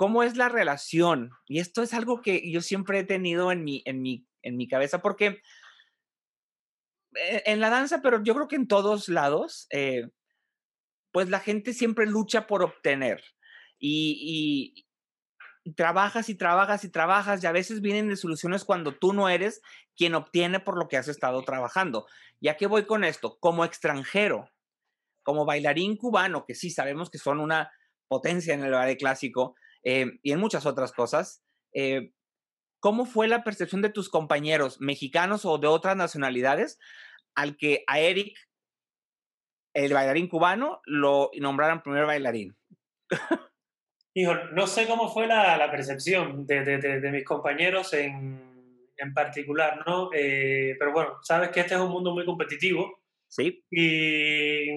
[0.01, 1.31] ¿Cómo es la relación?
[1.47, 4.67] Y esto es algo que yo siempre he tenido en mi, en mi, en mi
[4.67, 5.43] cabeza, porque
[7.15, 10.09] e, en la danza, pero yo creo que en todos lados, eh,
[11.13, 13.23] pues la gente siempre lucha por obtener.
[13.79, 14.87] Y,
[15.75, 19.63] trabajas y trabajas y trabajas y a veces vienen de soluciones cuando tú no eres
[19.97, 22.07] quien obtiene por lo que has estado trabajando.
[22.41, 23.39] ¿Y a qué voy con esto?
[23.39, 24.51] Como extranjero,
[25.23, 27.71] como bailarín cubano, que sí sabemos que son una
[28.09, 31.43] potencia en el ballet clásico, eh, y en muchas otras cosas.
[31.73, 32.13] Eh,
[32.81, 36.79] ¿Cómo fue la percepción de tus compañeros mexicanos o de otras nacionalidades
[37.35, 38.37] al que a Eric,
[39.75, 42.57] el bailarín cubano, lo nombraran primer bailarín?
[44.15, 49.15] Hijo, no sé cómo fue la, la percepción de, de, de, mis compañeros en, en
[49.15, 50.11] particular, ¿no?
[50.13, 53.65] Eh, pero bueno, sabes que este es un mundo muy competitivo Sí.
[53.71, 54.71] Y,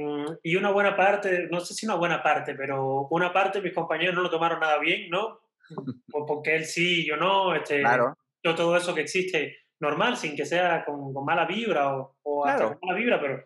[0.44, 3.74] y, una buena parte, no sé si una buena parte, pero una parte de mis
[3.74, 5.40] compañeros no lo tomaron nada bien, ¿no?
[6.28, 8.16] Porque él sí, yo no, este, claro.
[8.44, 12.66] todo eso que existe normal, sin que sea con, con mala vibra o, o claro.
[12.66, 13.44] hasta con mala vibra, pero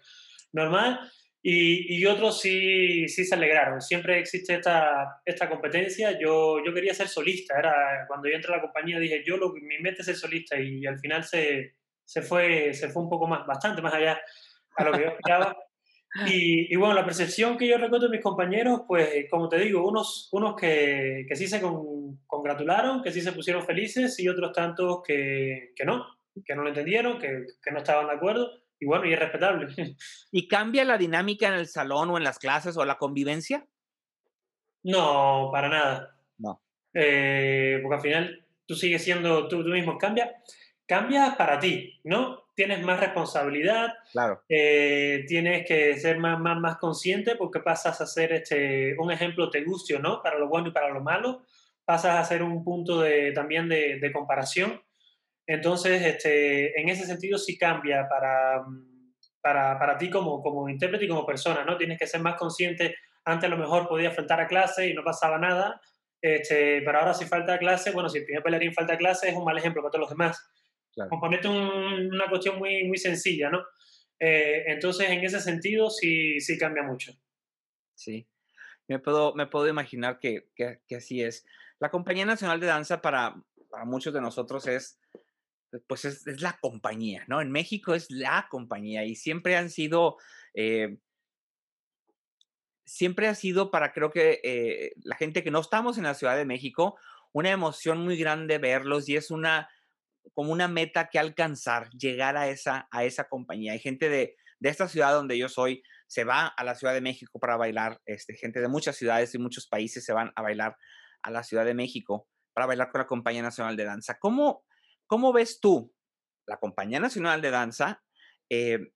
[0.51, 0.99] normal.
[1.41, 3.81] Y, y, otros sí, sí se alegraron.
[3.81, 6.19] Siempre existe esta, esta competencia.
[6.19, 7.57] Yo, yo quería ser solista.
[7.57, 10.59] Era, cuando yo entré a la compañía dije, yo lo, mi mente es ser solista
[10.59, 14.19] y, al final se, se, fue, se fue un poco más, bastante más allá
[14.75, 15.55] a lo que yo esperaba.
[16.25, 19.87] Y, y, bueno, la percepción que yo recuerdo de mis compañeros, pues como te digo,
[19.87, 24.51] unos, unos que, que sí se con, congratularon, que sí se pusieron felices y otros
[24.53, 26.05] tantos que, que no,
[26.43, 28.49] que no lo entendieron, que, que, no estaban de acuerdo.
[28.79, 29.67] Y bueno, y es respetable.
[30.31, 33.65] ¿Y cambia la dinámica en el salón o en las clases o la convivencia?
[34.83, 36.17] No, para nada.
[36.37, 36.61] No.
[36.93, 39.97] Eh, porque al final tú sigues siendo tú, tú mismo.
[39.97, 40.35] Cambia,
[40.85, 42.47] cambia para ti, ¿no?
[42.57, 44.41] tienes más responsabilidad, claro.
[44.49, 49.51] eh, tienes que ser más, más, más consciente porque pasas a ser este, un ejemplo
[49.51, 51.43] te guste o no, para lo bueno y para lo malo,
[51.85, 54.81] pasas a ser un punto de, también de, de, comparación.
[55.47, 58.65] Entonces, este, en ese sentido sí cambia para,
[59.41, 61.77] para, para ti como, como intérprete y como persona, ¿no?
[61.77, 62.95] Tienes que ser más consciente.
[63.23, 65.81] Antes a lo mejor podías faltar a clase y no pasaba nada,
[66.21, 69.45] este, pero ahora si falta clase, bueno, si el primer bailarín falta clase es un
[69.45, 70.49] mal ejemplo para todos los demás.
[70.93, 71.09] Claro.
[71.09, 73.63] Componerte un, una cuestión muy, muy sencilla, ¿no?
[74.19, 77.13] Eh, entonces, en ese sentido, sí, sí cambia mucho.
[77.95, 78.27] Sí,
[78.87, 81.45] me puedo, me puedo imaginar que, que, que así es.
[81.79, 83.35] La Compañía Nacional de Danza para,
[83.69, 84.99] para muchos de nosotros es,
[85.87, 87.41] pues es, la compañía, ¿no?
[87.41, 90.17] En México es la compañía y siempre han sido,
[90.53, 90.97] eh,
[92.85, 96.37] siempre ha sido para creo que eh, la gente que no estamos en la Ciudad
[96.37, 96.97] de México,
[97.33, 99.69] una emoción muy grande verlos y es una,
[100.33, 103.73] como una meta que alcanzar, llegar a esa, a esa compañía.
[103.73, 107.01] Hay gente de, de esta ciudad donde yo soy, se va a la Ciudad de
[107.01, 110.77] México para bailar, este, gente de muchas ciudades y muchos países se van a bailar
[111.21, 114.17] a la Ciudad de México para bailar con la Compañía Nacional de Danza.
[114.19, 114.65] ¿Cómo,
[115.07, 115.93] cómo ves tú
[116.45, 118.03] la Compañía Nacional de Danza,
[118.49, 118.91] eh,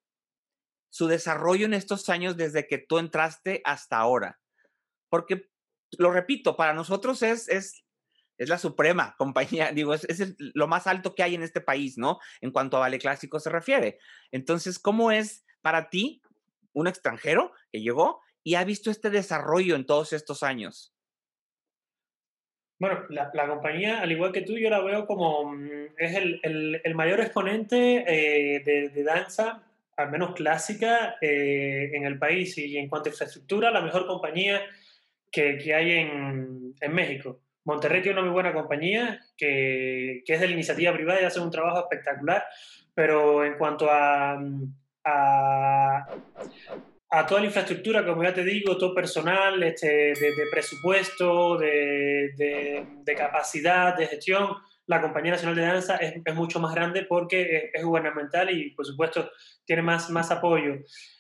[0.90, 4.40] su desarrollo en estos años desde que tú entraste hasta ahora?
[5.10, 5.50] Porque,
[5.98, 7.84] lo repito, para nosotros es, es
[8.42, 12.00] es la suprema compañía, digo, es, es lo más alto que hay en este país,
[12.00, 12.20] ¿no?
[12.42, 14.00] En cuanto a ballet clásico se refiere.
[14.32, 16.24] Entonces, ¿cómo es para ti,
[16.74, 20.92] un extranjero que llegó y ha visto este desarrollo en todos estos años?
[22.82, 26.40] Bueno, la, la, compañía, al igual que tú, yo la veo como mm, es el,
[26.42, 29.62] el, el mayor exponente eh, de, de, danza,
[29.96, 34.64] al menos clásica, eh, en el país y en cuanto a infraestructura, la mejor compañía
[35.32, 37.40] que, que hay en, en México.
[37.66, 41.40] Monterrey tiene una muy buena compañía que, que es de la iniciativa privada y hace
[41.40, 42.44] un trabajo espectacular,
[42.96, 44.42] pero en cuanto a,
[45.04, 46.08] a,
[47.14, 52.32] a toda la infraestructura, como ya te digo, todo personal, este, de, presupuesto, de,
[53.06, 54.56] de, capacidad, de gestión,
[54.88, 58.86] la Compañía Nacional de Danza es, es mucho más grande porque es, gubernamental y, por
[58.86, 59.30] supuesto,
[59.66, 60.76] tiene más, más apoyo.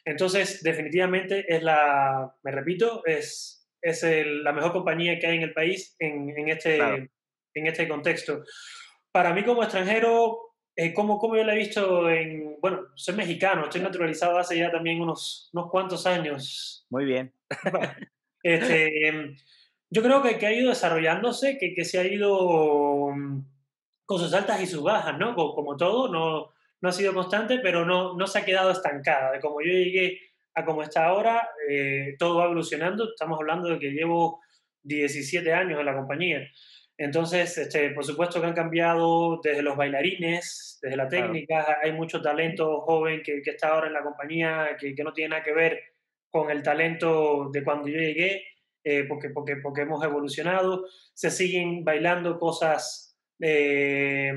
[0.06, 5.54] Entonces, definitivamente es la, me repito, es, es la mejor compañía que hay en el
[5.54, 8.45] país en, en este, en este contexto.
[9.12, 13.63] Para mí como extranjero, eh, ¿cómo, ¿cómo, yo la he visto en, bueno, soy mexicano,
[13.63, 16.86] estoy naturalizado hace ya también unos, unos cuantos años.
[16.89, 17.34] Muy bien.
[18.43, 19.36] este,
[19.89, 23.45] yo creo que, que, ha ido desarrollándose, que, que se ha ido mm,
[24.05, 25.36] con sus altas y sus bajas, ¿no?
[25.36, 29.31] Como, como todo, no, no ha sido constante, pero no, no se ha quedado estancada.
[29.31, 30.19] De como yo llegué
[30.55, 33.10] a como está ahora, eh, todo va evolucionando.
[33.10, 34.41] Estamos hablando de que llevo
[34.84, 36.47] 17 años en la compañía.
[36.97, 42.21] Entonces, este, por supuesto que han cambiado desde los bailarines, desde la técnica, hay mucho
[42.21, 45.54] talento joven que, que, está ahora en la compañía, que, que, no tiene nada que
[45.54, 45.80] ver
[46.30, 48.43] con el talento de cuando yo llegué,
[48.84, 54.34] eh, porque, porque, porque hemos evolucionado, se siguen bailando cosas, eh,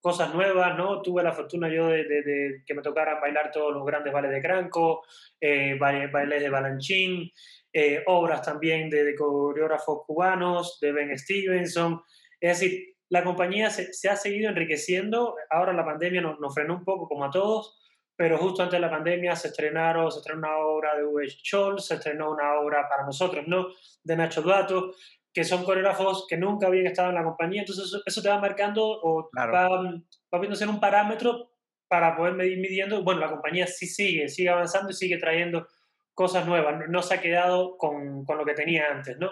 [0.00, 1.02] cosas nuevas, ¿no?
[1.02, 4.42] Tuve la fortuna yo de, de, que me tocaran bailar todos los grandes bailes de
[4.42, 5.02] Cranco,
[5.40, 7.30] eh, bailes de Balanchín,
[7.72, 12.02] eh, obras también de, coreógrafos cubanos, de Ben Stevenson.
[12.40, 15.36] Es decir, la compañía se, se ha seguido enriqueciendo.
[15.50, 17.78] Ahora la pandemia nos, nos, frenó un poco, como a todos,
[18.16, 21.86] pero justo antes de la pandemia se estrenaron, se estrenó una obra de Uwe Scholz,
[21.86, 23.68] se estrenó una obra para nosotros, ¿no?
[24.04, 24.92] De Nacho Duato,
[25.32, 27.62] que son coreógrafos que nunca habían estado en la compañía.
[27.62, 31.52] Entonces, eso, eso te va marcando o va, va viendo ser un parámetro
[31.88, 33.02] para poder medir midiendo.
[33.02, 35.66] Bueno, la compañía sí sigue, sigue avanzando y sigue trayendo
[36.14, 39.30] cosas nuevas, no, se ha quedado con, con, lo que tenía antes, ¿no?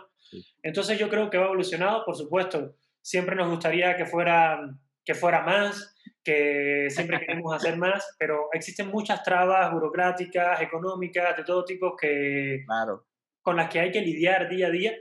[0.62, 4.60] Entonces yo creo que va evolucionado, por supuesto, siempre nos gustaría que fuera,
[5.04, 11.44] que fuera más, que siempre queremos hacer más, pero existen muchas trabas burocráticas, económicas, de
[11.44, 13.06] todo tipo que, claro.
[13.42, 14.94] con las que hay que lidiar día a día,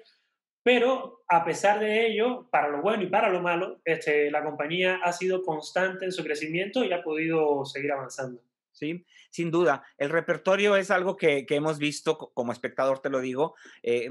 [0.63, 4.99] pero a pesar de ello, para lo bueno y para lo malo, este, la compañía
[5.03, 8.41] ha sido constante en su crecimiento y ha podido seguir avanzando.
[8.79, 9.05] ¿Sí?
[9.29, 13.55] Sin duda, el repertorio es algo que, que hemos visto, como espectador te lo digo,
[13.83, 14.09] eh,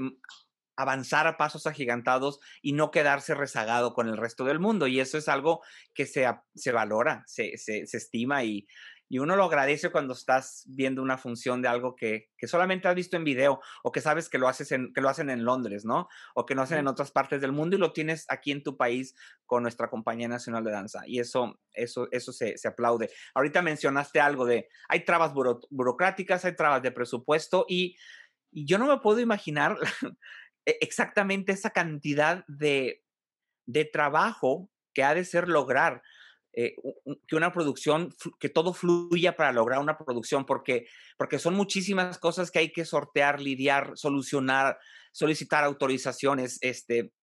[0.77, 4.87] avanzar a pasos agigantados y no quedarse rezagado con el resto del mundo.
[4.87, 5.61] Y eso es algo
[5.93, 8.65] que se, se valora, se, se, se estima y,
[9.09, 12.93] y uno lo agradece cuando estás viendo una función de algo que, que, solamente has
[12.93, 15.83] visto en video o que sabes que lo, haces en, que lo hacen en Londres,
[15.83, 16.07] ¿no?
[16.35, 18.77] O que lo hacen en otras partes del mundo y lo tienes aquí en tu
[18.77, 19.15] país
[19.47, 21.01] con nuestra Compañía Nacional de Danza.
[21.07, 23.09] Y eso, eso, eso se, se aplaude.
[23.33, 27.97] Ahorita mencionaste algo de, hay trabas buro, burocráticas, hay trabas de presupuesto y,
[28.51, 29.75] y yo no me puedo imaginar
[30.67, 33.03] e, exactamente esa cantidad de,
[33.65, 36.03] de trabajo que ha de ser lograr
[36.61, 36.75] eh,
[37.25, 42.51] que una producción, que todo fluya para lograr una producción, porque, porque son muchísimas cosas
[42.51, 44.77] que hay que sortear, lidiar, solucionar,
[45.13, 47.13] solicitar autorizaciones, este,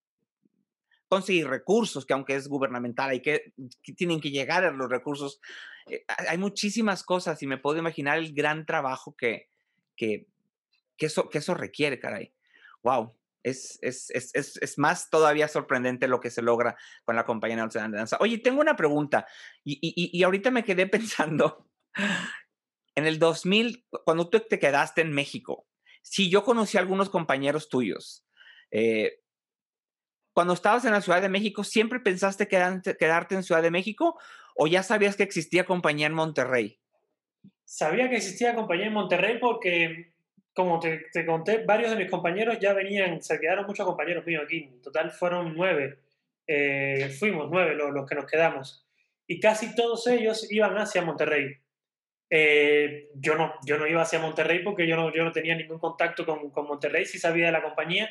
[1.07, 5.39] conseguir recursos, que aunque es gubernamental, hay que, que tienen que llegar a los recursos.
[5.85, 9.49] Eh, hay muchísimas cosas y me puedo imaginar el gran trabajo que,
[9.95, 10.25] que,
[10.97, 12.33] que, eso, que eso requiere, caray.
[12.81, 13.13] Wow
[13.49, 17.91] es, es, es, es, más todavía sorprendente lo que se logra con la compañía nacional
[17.91, 18.17] de danza.
[18.19, 19.27] Oye, tengo una pregunta
[19.63, 21.67] y, y, y, ahorita me quedé pensando,
[22.95, 25.67] en el 2000, cuando tú te quedaste en México,
[26.01, 28.25] sí, yo conocí a algunos compañeros tuyos.
[28.71, 29.21] Eh,
[30.33, 34.19] cuando estabas en la Ciudad de México, ¿siempre pensaste quedarte en Ciudad de México
[34.55, 36.79] o ya sabías que existía compañía en Monterrey?
[37.65, 40.13] Sabía que existía compañía en Monterrey porque
[40.57, 44.41] como te, te, conté, varios de mis compañeros ya venían, se quedaron muchos compañeros míos
[44.43, 45.99] aquí, en total fueron nueve,
[46.47, 48.83] eh, fuimos nueve los, los, que nos quedamos,
[49.27, 51.57] y casi todos ellos iban hacia Monterrey.
[52.31, 55.77] Eh, yo, no, yo no iba hacia Monterrey porque yo no, yo no tenía ningún
[55.77, 58.09] contacto con, con Monterrey, sí sabía de la compañía,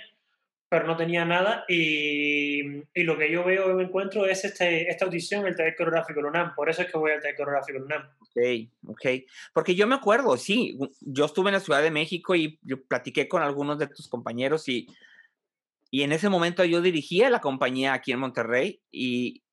[0.68, 4.90] pero no tenía nada y, y, lo que yo veo y me encuentro es este,
[4.90, 8.08] esta audición, el taller coreográfico UNAM, por eso es que voy al taller coreográfico UNAM.
[8.20, 9.06] Ok, ok,
[9.52, 13.28] porque yo me acuerdo, sí, yo estuve en la Ciudad de México y yo platiqué
[13.28, 14.88] con algunos de tus compañeros y,
[15.90, 19.44] y en ese momento yo dirigía la compañía aquí en Monterrey y,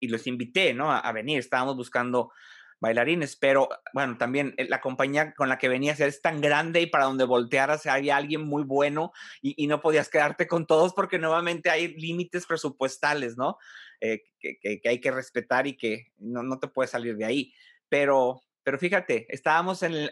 [0.00, 0.90] y los invité, ¿no?
[0.90, 2.32] A, a venir, estábamos buscando
[2.80, 6.86] bailarines, pero bueno, también eh, la compañía con la que venías es tan grande y
[6.86, 11.70] para donde voltearas había alguien muy bueno y, no podías quedarte con todos porque nuevamente
[11.70, 13.58] hay límites presupuestales, ¿no?
[14.00, 17.54] Eh, que, hay que respetar y que no, no, te puedes salir de ahí.
[17.88, 20.10] Pero, pero fíjate, estábamos en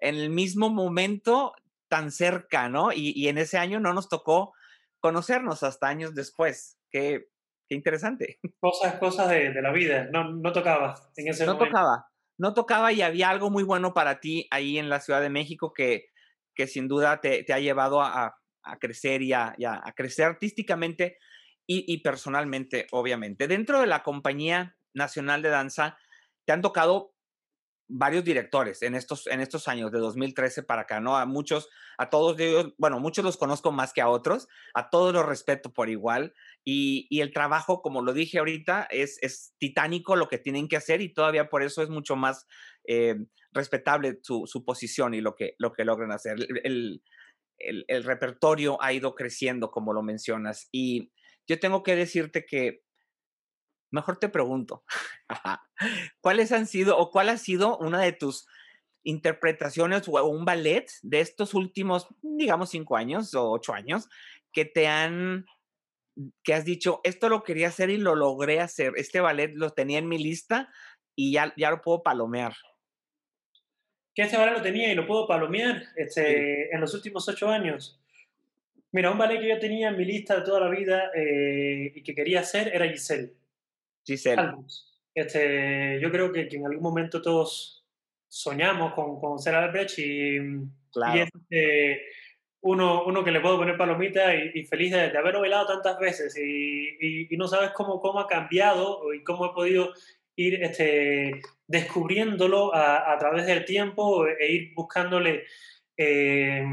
[0.00, 1.54] el, mismo momento
[1.88, 2.92] tan cerca, ¿no?
[2.92, 4.54] Y, y, en ese año no nos tocó
[5.00, 6.78] conocernos hasta años después.
[6.90, 7.28] Qué,
[7.70, 8.38] qué interesante.
[8.60, 10.08] Cosas, cosas de, de, la vida.
[10.12, 11.64] No, no tocaba en ese no momento.
[11.64, 12.06] No tocaba.
[12.36, 15.72] No tocaba y había algo muy bueno para ti ahí en la Ciudad de México
[15.72, 16.06] que,
[16.54, 20.26] que sin duda te, te ha llevado a, a crecer y a, y a, crecer
[20.26, 21.18] artísticamente
[21.66, 23.46] y, y, personalmente, obviamente.
[23.46, 25.98] Dentro de la Compañía Nacional de Danza,
[26.44, 27.14] te han tocado
[27.90, 31.16] varios directores en estos, en estos años, de 2013 para acá, ¿no?
[31.16, 31.68] A muchos,
[31.98, 35.72] a todos ellos, bueno, muchos los conozco más que a otros, a todos los respeto
[35.72, 36.32] por igual,
[36.64, 41.02] y, el trabajo, como lo dije ahorita, es, es, titánico lo que tienen que hacer
[41.02, 42.46] y todavía por eso es mucho más
[42.86, 43.16] eh,
[43.52, 46.38] respetable su, su, posición y lo que, lo que logran hacer.
[46.64, 47.02] El,
[47.58, 51.12] el repertorio ha ido creciendo, como lo mencionas, y
[51.46, 52.82] yo tengo que decirte que
[53.90, 54.84] mejor te pregunto,
[56.20, 58.46] ¿cuáles han sido o cuál ha sido una de tus
[59.02, 64.08] interpretaciones o un ballet de estos últimos, digamos, cinco años o ocho años
[64.52, 65.46] que te han,
[66.42, 69.98] que has dicho, esto lo quería hacer y lo logré hacer, este ballet lo tenía
[69.98, 70.68] en mi lista
[71.16, 72.54] y ya, ya lo puedo palomear?
[74.14, 76.68] Que este ballet lo tenía y lo puedo palomear este, sí.
[76.72, 78.00] en los últimos ocho años.
[78.92, 82.02] Mira, un ballet que yo tenía en mi lista de toda la vida eh, y
[82.02, 83.34] que quería hacer era Giselle.
[84.10, 84.52] Giselle.
[85.14, 87.84] Este, yo creo que, que, en algún momento todos
[88.28, 90.38] soñamos con, con ser Albrecht y,
[90.92, 91.18] claro.
[91.18, 92.02] y este,
[92.62, 95.98] uno, uno que le puedo poner palomita y, y feliz de, de, haberlo bailado tantas
[95.98, 99.92] veces y, y, y, no sabes cómo, cómo ha cambiado y cómo he podido
[100.36, 105.44] ir este, descubriéndolo a, a través del tiempo e ir buscándole
[105.96, 106.64] eh,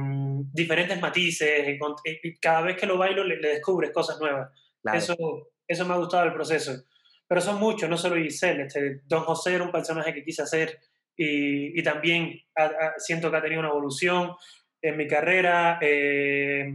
[0.53, 1.77] diferentes matices
[2.23, 4.51] y cada vez que lo bailo le, le descubres cosas nuevas.
[4.81, 4.97] Claro.
[4.97, 5.15] Eso,
[5.67, 6.83] eso me ha gustado el proceso
[7.27, 8.63] pero son muchos, no solo Giselle.
[8.63, 10.79] Este, Don José era un personaje que quise hacer
[11.15, 14.33] y, y también a, a, siento que ha tenido una evolución
[14.81, 15.79] en mi carrera.
[15.81, 16.73] Eh,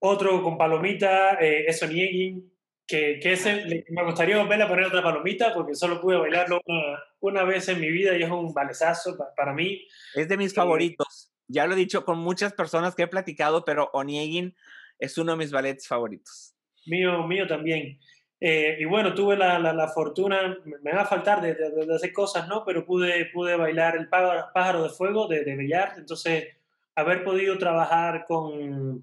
[0.00, 2.52] otro con Palomita, eh, es Oniegin,
[2.86, 6.60] que, que ese le, me gustaría volver a poner otra palomita porque solo pude bailarlo
[6.66, 9.86] una, una vez en mi vida y es un valesazo para, para mí.
[10.14, 11.32] Es de mis eh, favoritos.
[11.48, 14.54] Ya lo he dicho con muchas personas que he platicado, pero Oniegin
[14.98, 16.54] es uno de mis ballets favoritos.
[16.86, 17.98] Mío, mío también.
[18.46, 21.94] Eh, y bueno, tuve la, la, la, fortuna, me va a faltar de, de, de,
[21.94, 22.62] hacer cosas, ¿no?
[22.62, 26.48] Pero pude, pude bailar el pájaro, de fuego de, de Bellar, entonces
[26.94, 29.02] haber podido trabajar con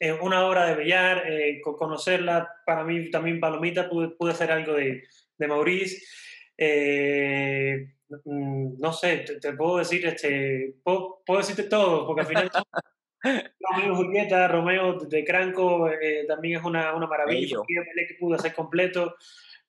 [0.00, 4.50] eh, una obra de Bellar, eh, con conocerla, para mí también Palomita, pude, pude hacer
[4.50, 5.04] algo de,
[5.36, 6.02] de Maurice.
[6.56, 7.92] Eh,
[8.24, 12.50] no sé, te, te, puedo decir, este, puedo, puedo decirte todo, porque al final
[13.24, 18.54] Romeo y Julieta, Romeo de Cranco eh, también es una, una maravilla, que pudo hacer
[18.54, 19.16] completo.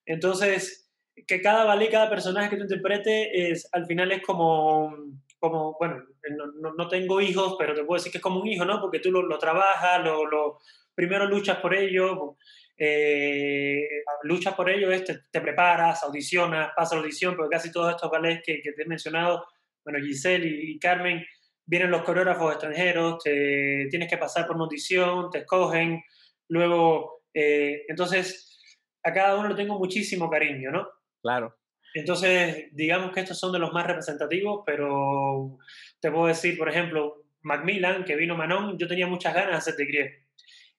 [0.06, 0.92] Entonces,
[1.28, 4.96] que cada ballet, cada personaje que tú interpretes, es, al final es como,
[5.40, 6.04] como bueno,
[6.38, 8.82] no, no, no, tengo hijos, pero te puedo decir que es como un hijo, ¿no?
[8.82, 10.60] Porque tú lo, lo trabajas, lo, lo,
[10.94, 12.38] primero luchas por ello,
[12.78, 13.88] eh,
[14.24, 18.12] luchas por ello, es, te, te, preparas, audicionas, pasas la audición, porque casi todos estos
[18.12, 19.46] ballets que, que te he mencionado,
[19.84, 21.24] bueno, Giselle y, y Carmen,
[21.66, 26.04] vienen los coreógrafos extranjeros, te, tienes que pasar por una audición, te escogen,
[26.50, 28.60] luego, eh, entonces,
[29.04, 30.88] a cada uno le tengo muchísimo cariño, ¿no?
[31.22, 31.56] Claro.
[31.94, 35.58] Entonces, digamos que estos son de los más representativos, pero
[36.00, 39.76] te puedo decir, por ejemplo, Macmillan, que vino Manon, yo tenía muchas ganas de hacer
[39.76, 40.26] de Grieg.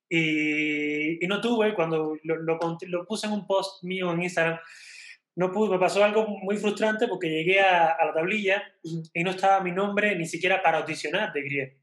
[0.08, 4.58] Y, y, no tuve, cuando lo, lo, lo, puse en un post mío en Instagram,
[5.36, 9.30] no pude, me pasó algo muy frustrante porque llegué a, a, la tablilla y no
[9.30, 11.76] estaba mi nombre ni siquiera para audicionar de Grieg.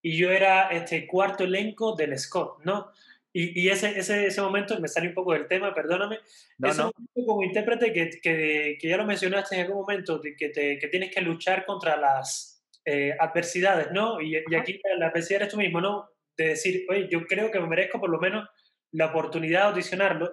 [0.00, 2.92] Y yo era este cuarto elenco del Scott, ¿no?
[3.32, 6.20] Y, y ese, ese, ese momento, me salió un poco del tema, perdóname,
[6.58, 6.92] no, ese no.
[7.26, 11.12] como intérprete que, que, que, ya lo mencionaste en algún momento, que, te, que tienes
[11.12, 14.20] que luchar contra las eh, adversidades, ¿no?
[14.20, 16.08] Y, y aquí la, la adversidad es tú mismo, ¿no?
[16.36, 18.48] De decir, oye, yo creo que me merezco por lo menos
[18.92, 20.32] la oportunidad de audicionarlo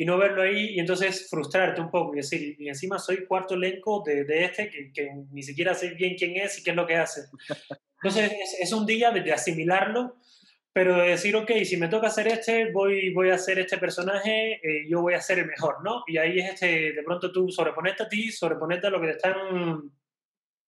[0.00, 3.54] y no verlo ahí y entonces frustrarte un poco y decir, y encima soy cuarto
[3.54, 6.76] elenco de, de este que, que, ni siquiera sé bien quién es y qué es
[6.76, 7.22] lo que hace.
[8.00, 10.14] Entonces es, es un día de, de, asimilarlo,
[10.72, 14.60] pero de decir, ok, si me toca hacer este, voy, voy a hacer este personaje,
[14.62, 16.04] eh, yo voy a ser el mejor, ¿no?
[16.06, 19.12] Y ahí es este, de pronto tú sobreponerte a ti, sobreponerte a lo que te
[19.14, 19.34] están,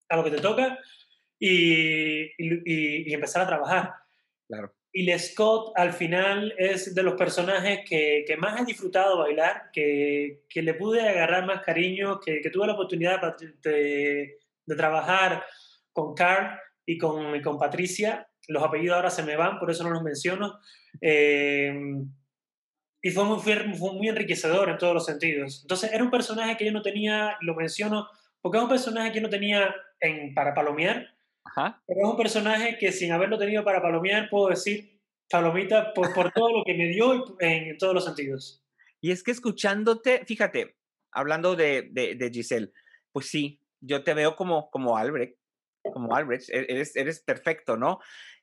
[0.08, 0.76] a lo que te toca
[1.38, 3.92] y, y, y empezar a trabajar.
[4.48, 4.74] Claro.
[4.92, 10.42] Y Scott al final es de los personajes que, que más he disfrutado bailar, que,
[10.48, 13.20] que, le pude agarrar más cariño, que, que tuve la oportunidad
[13.62, 14.36] de,
[14.66, 15.44] de, trabajar
[15.92, 18.28] con Carl y con, con, Patricia.
[18.48, 20.58] Los apellidos ahora se me van, por eso no los menciono.
[21.00, 21.72] Eh,
[23.02, 25.60] y fue muy, fue muy enriquecedor en todos los sentidos.
[25.62, 28.08] Entonces era un personaje que yo no tenía, lo menciono,
[28.40, 31.14] porque es un personaje que yo no tenía en, para palomear,
[31.50, 31.82] Ajá.
[31.86, 36.32] Pero es un personaje que sin haberlo tenido para palomear, puedo decir, palomita por, por
[36.32, 38.62] todo lo que me dio en, todos los sentidos.
[39.00, 40.76] Y es que escuchándote, fíjate,
[41.12, 42.72] hablando de, de, de Giselle,
[43.12, 45.38] pues sí, yo te veo como, como Albrecht,
[45.92, 48.00] como Albrecht, e-, eres, eres perfecto, ¿no?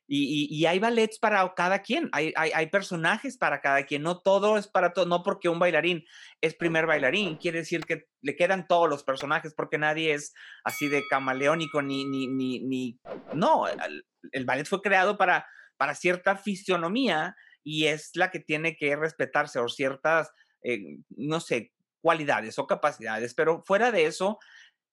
[0.09, 4.65] Y, hay ballets para cada quien, hay, hay, personajes para cada quien, no todo es
[4.67, 6.05] para todo, no porque un bailarín
[6.39, 10.33] es primer bailarín, quiere decir que le quedan todos los personajes, porque nadie es
[10.63, 12.99] así de camaleónico, ni, ni, ni, ni
[13.33, 15.45] no, el, el ballet fue creado para,
[15.75, 20.31] para cierta fisionomía y es la que tiene que respetarse o ciertas,
[20.63, 24.39] eh, no sé, cualidades o capacidades, pero fuera de eso,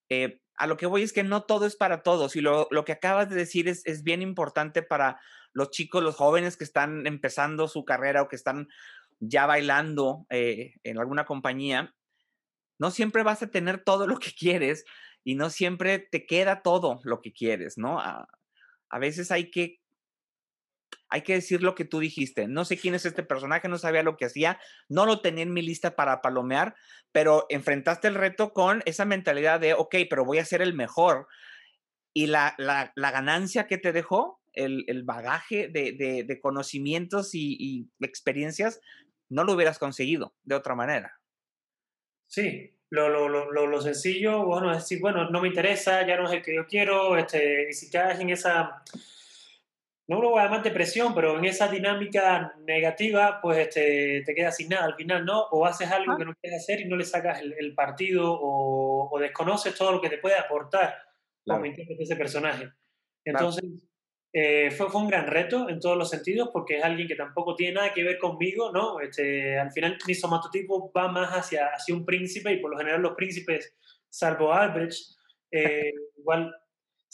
[0.09, 2.85] eh, a lo que voy es que no todo es para todos y lo, lo
[2.85, 5.21] que acabas de decir es, es, bien importante para
[5.53, 8.69] los chicos, los jóvenes que están empezando su carrera o que están
[9.21, 11.95] ya bailando eh, en alguna compañía.
[12.79, 14.85] No siempre vas a tener todo lo que quieres
[15.23, 18.01] y no siempre te queda todo lo que quieres, ¿no?
[18.01, 18.29] A,
[18.91, 19.81] a veces hay que
[21.15, 22.49] hay que decir lo que tú dijiste.
[22.49, 24.59] No sé quién es este personaje, no sabía lo que hacía,
[24.89, 26.75] no lo tenía en mi lista para palomear,
[27.13, 31.29] pero enfrentaste el reto con esa mentalidad de, ok, pero voy a ser el mejor.
[32.13, 38.81] Y la, la, ganancia que te dejó, el, el bagaje de, de, conocimientos y, experiencias,
[39.29, 41.21] no lo hubieras conseguido de otra manera.
[42.27, 46.27] Sí, lo, lo, lo, lo, sencillo, bueno, es decir, bueno, no me interesa, ya no
[46.27, 48.83] es el que yo quiero, este, si caes en esa
[50.07, 54.57] no lo voy a llamar depresión, pero en esa dinámica negativa, pues este, te quedas
[54.57, 55.45] sin nada al final, ¿no?
[55.51, 59.09] O haces algo que no quieres hacer y no le sacas el, el partido o,
[59.11, 60.95] o, desconoces todo lo que te puede aportar
[61.45, 61.63] claro.
[61.63, 62.71] como ese personaje.
[63.25, 63.79] Entonces, claro.
[64.35, 67.55] eh, fue, fue un gran reto en todos los sentidos porque es alguien que tampoco
[67.55, 69.01] tiene nada que ver conmigo, ¿no?
[69.01, 73.01] Este, al final mi somatotipo va más hacia, hacia un príncipe y por lo general
[73.01, 73.75] los príncipes,
[74.11, 75.17] salvo Albrecht,
[75.51, 76.55] eh, igual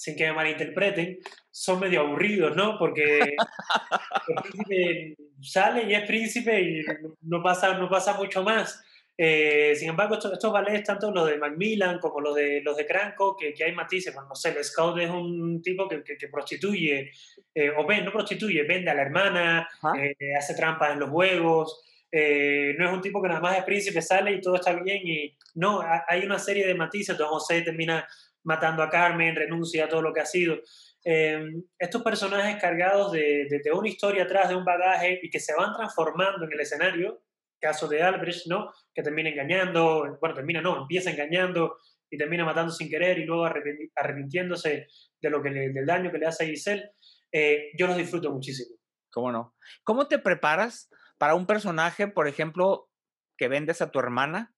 [0.01, 1.19] sin que me malinterpreten,
[1.51, 2.79] son medio aburridos, ¿no?
[2.79, 3.19] Porque
[4.29, 6.83] el príncipe sale y es príncipe y
[7.21, 8.83] no pasa, no pasa mucho más.
[9.19, 12.87] Eh, sin embargo, estos, estos, ballets, tanto los de Macmillan como los de, los de
[12.87, 16.17] Cranco, que, que hay matices, bueno, no sé, el Scout es un tipo que, que,
[16.17, 17.11] que prostituye,
[17.55, 21.85] eh, o ven, no prostituye, vende a la hermana, eh, hace trampas en los juegos,
[22.11, 25.07] eh, no es un tipo que nada más es príncipe, sale y todo está bien,
[25.07, 28.09] y no, hay una serie de matices, Don José termina
[28.45, 30.59] matando a Carmen, renuncia a todo lo que ha sido.
[31.05, 31.43] Eh,
[31.79, 35.75] estos personajes cargados de, de, una historia atrás, de un bagaje y que se van
[35.75, 37.23] transformando en el escenario,
[37.61, 38.73] caso de Albrecht, ¿no?
[38.95, 41.77] Que termina engañando, bueno, termina no, empieza engañando
[42.11, 44.89] y termina matando sin querer y luego arrepintiéndose
[45.21, 46.91] de lo que del daño que le hace a Giselle,
[47.33, 48.77] eh, yo los disfruto muchísimo.
[49.11, 49.55] ¿Cómo no?
[49.85, 52.91] ¿Cómo te preparas para un personaje, por ejemplo,
[53.37, 54.55] que vendes a tu hermana?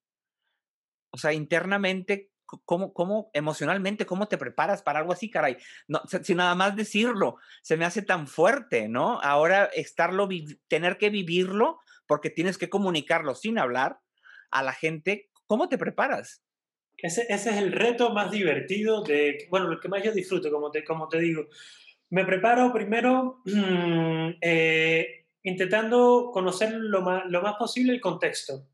[1.13, 2.32] O sea, internamente,
[2.65, 5.57] ¿Cómo, cómo emocionalmente, cómo te preparas para algo así, caray?
[5.89, 9.21] No, sin nada más decirlo, se me hace tan fuerte, ¿no?
[9.21, 10.29] Ahora estarlo,
[10.69, 13.99] tener que vivirlo, porque tienes que comunicarlo sin hablar
[14.51, 16.43] a la gente, ¿cómo te preparas?
[16.99, 20.71] Ese, ese es el reto más divertido, de, bueno, lo que más yo disfruto, como
[20.71, 21.47] te, como te digo.
[22.11, 23.43] Me preparo primero
[24.41, 28.69] eh, intentando conocer lo más, lo más posible el contexto.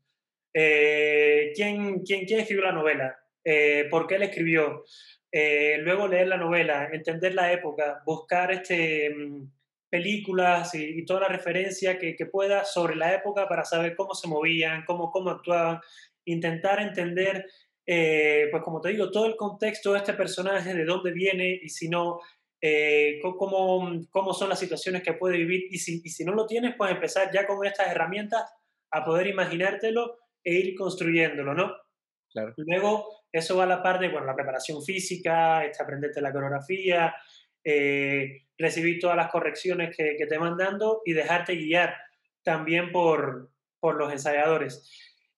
[0.53, 3.17] Eh, ¿quién, quién, ¿Quién escribió la novela?
[3.51, 4.85] Eh, por qué él escribió,
[5.31, 9.51] eh, luego leer la novela, entender la época, buscar este, mm,
[9.89, 14.13] películas y, y, toda la referencia que, que, pueda sobre la época para saber cómo
[14.13, 15.79] se movían, cómo, cómo actuaban,
[16.25, 17.47] intentar entender,
[17.87, 21.69] eh, pues como te digo, todo el contexto de este personaje, de dónde viene y
[21.69, 22.19] si no,
[22.61, 26.45] eh, cómo, cómo son las situaciones que puede vivir y si, y si no lo
[26.45, 28.43] tienes, pues empezar ya con estas herramientas
[28.91, 31.88] a poder imaginártelo e ir construyéndolo, ¿no?
[32.31, 32.53] Claro.
[32.57, 37.15] Luego, eso va a la par de bueno, la preparación física, este, aprenderte la coreografía,
[37.63, 41.95] eh, recibir todas las correcciones que, que, te van dando y dejarte guiar
[42.43, 44.89] también por, por los ensayadores.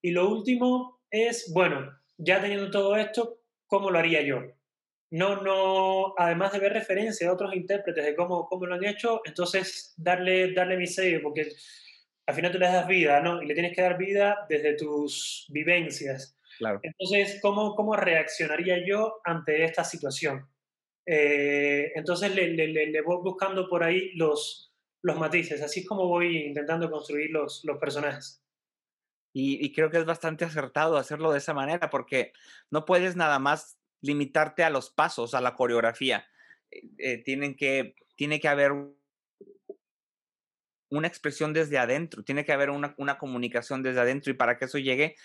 [0.02, 4.42] Y lo último es, bueno, ya teniendo todo esto, ¿cómo lo haría yo?
[5.12, 9.22] No, no, además de ver referencia a otros intérpretes de cómo, cómo lo han hecho,
[9.26, 11.52] entonces darle, darle mi sello, porque
[12.26, 13.42] al final tú le das vida, ¿no?
[13.42, 16.38] Y le tienes que dar vida desde tus vivencias.
[16.58, 16.80] Claro.
[16.84, 20.48] Entonces, ¿cómo, ¿cómo reaccionaría yo ante esta situación?
[21.06, 26.08] Eh, entonces, le, le, le, voy buscando por ahí los, los matices, así es como
[26.08, 28.44] voy intentando construir los, los personajes.
[29.34, 32.34] Y, y, creo que es bastante acertado hacerlo de esa manera, porque
[32.70, 36.28] no puedes nada más limitarte a los pasos, a la coreografía.
[36.72, 38.74] Eh, eh, tienen que, tiene que haber
[40.90, 44.66] una expresión desde adentro, tiene que haber una, una comunicación desde adentro y para que
[44.66, 45.16] eso llegue,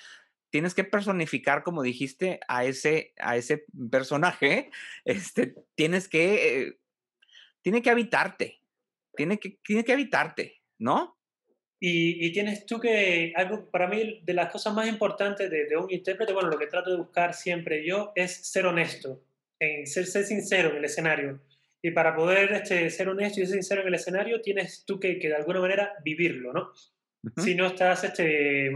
[0.57, 4.71] tienes que personificar, como dijiste, a ese, a ese personaje,
[5.05, 6.79] este, tienes que, eh,
[7.61, 8.63] tiene que habitarte,
[9.15, 10.63] tiene que, tiene que habitarte.
[10.79, 11.19] ¿no?
[11.79, 16.33] Y, tienes tú que, algo para mí, de las cosas más importantes de, un intérprete,
[16.33, 19.23] bueno, lo que trato de buscar siempre yo es ser honesto,
[19.59, 21.43] en ser, ser sincero en el escenario.
[21.83, 25.19] Y para poder este, ser honesto y ser sincero en el escenario, tienes tú que,
[25.19, 26.73] que de alguna manera vivirlo, ¿no?
[27.43, 28.71] Si no estás, este,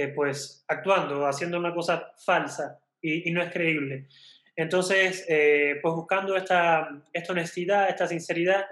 [0.00, 4.08] eh, pues, actuando, haciendo una cosa falsa y, no es creíble.
[4.56, 8.64] Entonces, eh, pues buscando esta, esta honestidad, esta sinceridad,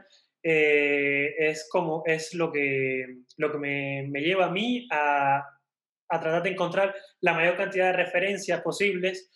[0.42, 5.44] eh, es como es lo que, lo que me, me lleva a mí a,
[6.08, 9.30] a, tratar de encontrar la mayor cantidad de referencias posibles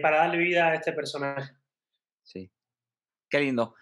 [0.00, 1.52] para darle vida a este personaje.
[2.22, 2.50] Sí,
[3.28, 3.74] qué lindo.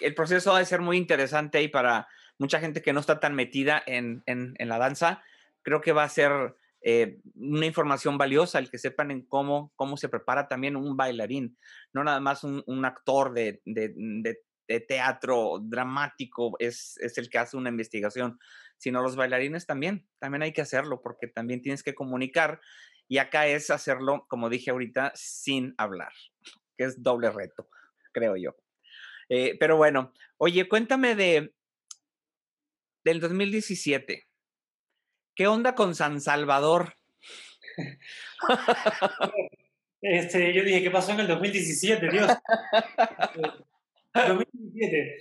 [0.00, 2.06] El proceso va a ser muy interesante y para
[2.38, 5.22] mucha gente que no está tan metida en, en la danza,
[5.62, 9.96] creo que va a ser eh, una información valiosa, el que sepan en cómo, cómo
[9.96, 11.58] se prepara también un bailarín,
[11.92, 13.60] no nada más un, actor de
[14.86, 18.38] teatro dramático es, es, el que hace una investigación,
[18.76, 22.60] sino los bailarines también, también hay que hacerlo porque también tienes que comunicar
[23.08, 26.12] y acá es hacerlo, como dije ahorita, sin hablar,
[26.76, 27.68] que es doble reto,
[28.12, 28.54] creo yo.
[29.30, 31.54] Eh, pero bueno, oye, cuéntame de
[33.04, 34.27] del 2017.
[35.38, 36.94] ¿Qué onda con San Salvador?
[40.00, 42.30] Este, yo dije, ¿qué pasó en el 2017, Dios?
[44.14, 45.16] 2017.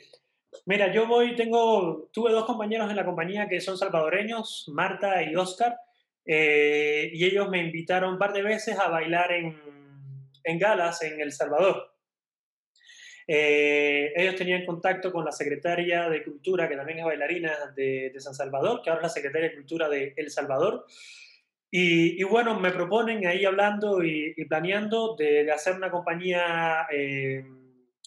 [0.68, 5.36] Mira, yo voy, tengo, tuve dos compañeros en la compañía que son salvadoreños, Marta y
[5.36, 5.78] Oscar,
[6.26, 9.60] eh, y ellos me invitaron un par de veces a bailar en,
[10.44, 11.97] en galas en El Salvador.
[13.28, 18.20] Eh, ellos tenían contacto con la secretaria de Cultura, que también es bailarina de, de
[18.22, 20.86] San Salvador, que ahora es la secretaria de Cultura de El Salvador.
[21.70, 26.88] Y, y bueno, me proponen ahí hablando y, y planeando de, de, hacer una compañía
[26.90, 27.44] eh,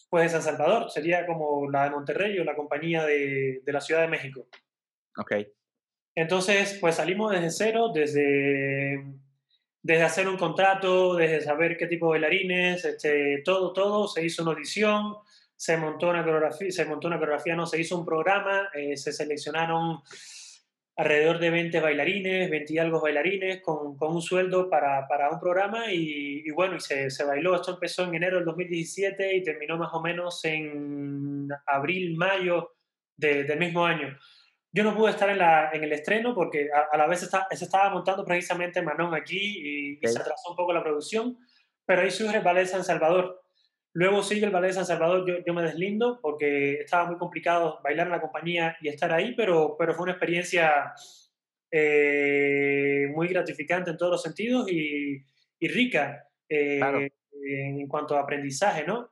[0.09, 3.79] pues de San Salvador, sería como la de Monterrey o la compañía de, de la
[3.79, 4.47] Ciudad de México.
[5.17, 5.33] Ok.
[6.15, 9.05] Entonces, pues salimos desde cero, desde,
[9.83, 14.43] desde hacer un contrato, desde saber qué tipo de bailarines, este, todo, todo, se hizo
[14.43, 15.15] una audición,
[15.55, 19.11] se montó una coreografía, se montó una coreografía, no, se hizo un programa, eh, se
[19.11, 20.01] seleccionaron
[20.95, 25.39] alrededor de 20 bailarines, 20 y algo bailarines, con, con un sueldo para, para un
[25.39, 27.55] programa y, y bueno, y se, se, bailó.
[27.55, 32.75] Esto empezó en enero del 2017 y terminó más o menos en abril, mayo
[33.17, 34.17] de, del mismo año.
[34.73, 37.47] Yo no pude estar en, la, en el estreno porque a, a la vez está,
[37.51, 41.37] se estaba montando precisamente Manon aquí y, y, se atrasó un poco la producción,
[41.85, 43.41] pero ahí surge el Ballet San Salvador.
[43.93, 47.81] Luego sigue el Ballet de San Salvador, yo, yo, me deslindo porque estaba muy complicado
[47.83, 50.93] bailar en la compañía y estar ahí, pero, pero fue una experiencia
[51.69, 55.21] eh, muy gratificante en todos los sentidos y,
[55.59, 56.99] y rica eh, claro.
[56.99, 57.11] en,
[57.79, 59.11] en, cuanto a aprendizaje, ¿no?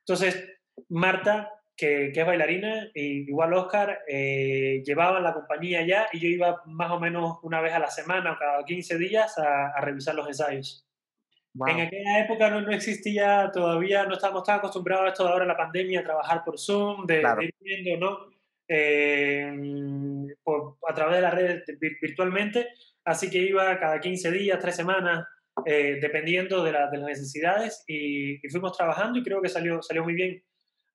[0.00, 6.18] Entonces, Marta, que, que es bailarina, y igual Oscar, eh, llevaban la compañía ya y
[6.18, 9.68] yo iba más o menos una vez a la semana o cada 15 días a,
[9.68, 10.84] a revisar los ensayos.
[11.54, 11.68] Wow.
[11.68, 15.46] En aquella época no, no, existía todavía, no estábamos tan acostumbrados a esto de ahora
[15.46, 17.40] la pandemia, a trabajar por Zoom, de, claro.
[17.40, 18.18] de ir viendo, ¿no?
[18.66, 19.56] Eh,
[20.42, 21.62] por, a través de las redes
[22.02, 22.68] virtualmente,
[23.04, 25.26] así que iba cada 15 días, 3 semanas,
[25.64, 29.80] eh, dependiendo de, la, de, las necesidades, y, y, fuimos trabajando y creo que salió,
[29.80, 30.42] salió muy bien.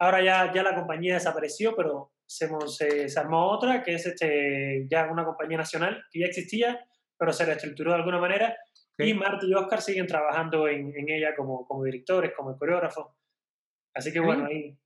[0.04, 4.86] Ahora ya, ya la compañía desapareció, pero se, se, se armó otra, que es este,
[4.90, 6.86] ya una compañía nacional que ya existía,
[7.18, 8.56] pero se reestructuró de alguna manera
[8.98, 9.10] Sí.
[9.10, 13.08] Y Marta y Oscar siguen trabajando en, en ella como, como, directores, como coreógrafos.
[13.94, 14.78] Así que bueno, ahí.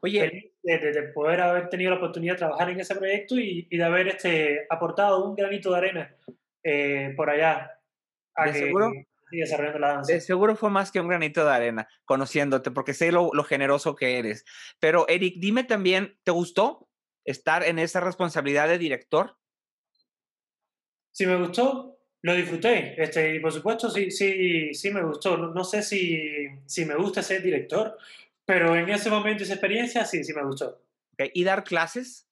[0.00, 3.66] Oye, de, de, de, poder haber tenido la oportunidad de trabajar en ese proyecto y,
[3.70, 6.16] y de haber este, aportado un granito de arena
[6.62, 7.70] eh, por allá.
[8.34, 8.92] A ¿De que, seguro?
[9.30, 10.12] Que desarrollando la danza.
[10.12, 13.96] De seguro fue más que un granito de arena, conociéndote, porque sé lo, lo generoso
[13.96, 14.44] que eres.
[14.78, 16.88] Pero, Eric, dime también, ¿te gustó
[17.24, 19.36] estar en esa responsabilidad de director?
[21.12, 21.96] Sí, me gustó
[22.26, 25.36] lo disfruté, este, y por supuesto sí, sí, sí me gustó.
[25.36, 26.20] No, no sé si,
[26.66, 27.96] si, me gusta ser director,
[28.44, 30.82] pero en ese momento, esa experiencia, sí, sí me gustó.
[31.12, 31.30] Okay.
[31.34, 32.28] ¿Y dar clases?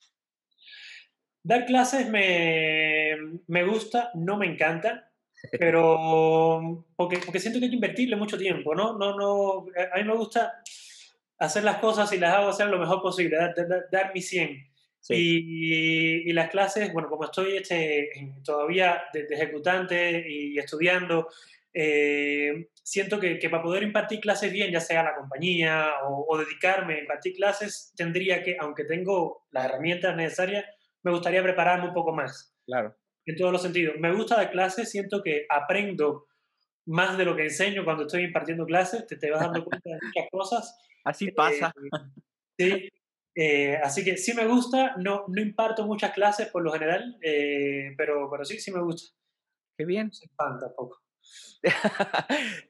[1.44, 3.12] Dar clases me,
[3.46, 5.12] me gusta, no me encanta,
[5.52, 8.96] pero porque, porque siento que hay que invertirle mucho tiempo, ¿no?
[8.96, 10.62] No, no, a mí me gusta
[11.38, 14.70] hacer las cosas y las hago hacer lo mejor posible, dar, dar, dar mi 100.
[15.00, 15.14] Sí.
[15.14, 18.10] Y, y, las clases, bueno, como estoy este,
[18.42, 21.28] todavía de, de, ejecutante y estudiando,
[21.74, 26.24] eh, siento que, que, para poder impartir clases bien, ya sea a la compañía o,
[26.26, 30.64] o, dedicarme a impartir clases, tendría que, aunque tengo las herramientas necesarias,
[31.02, 32.54] me gustaría prepararme un poco más.
[32.64, 32.96] Claro.
[33.26, 33.96] En todos los sentidos.
[33.98, 36.26] Me gusta dar clases, siento que aprendo
[36.86, 39.98] más de lo que enseño cuando estoy impartiendo clases, te, te vas dando cuenta de
[40.02, 40.78] muchas cosas.
[41.04, 41.72] Así pasa.
[42.58, 42.88] Eh, sí,
[43.36, 47.92] Eh, así que sí me gusta, no, no imparto muchas clases por lo general, eh,
[47.96, 49.12] pero, pero sí, sí me gusta.
[49.76, 50.06] Qué bien.
[50.06, 51.02] No soy fan tampoco.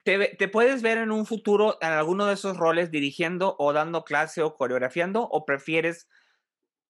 [0.05, 4.05] ¿Te, ¿Te, puedes ver en un futuro en alguno de esos roles dirigiendo o dando
[4.05, 6.09] clase o coreografiando o prefieres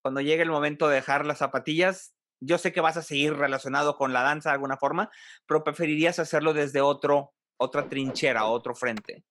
[0.03, 2.14] cuando llegue el momento de dejar las zapatillas?
[2.45, 5.11] Yo sé que vas a seguir relacionado con la danza de alguna forma,
[5.47, 9.25] pero preferirías hacerlo desde otro, otra trinchera, otro frente.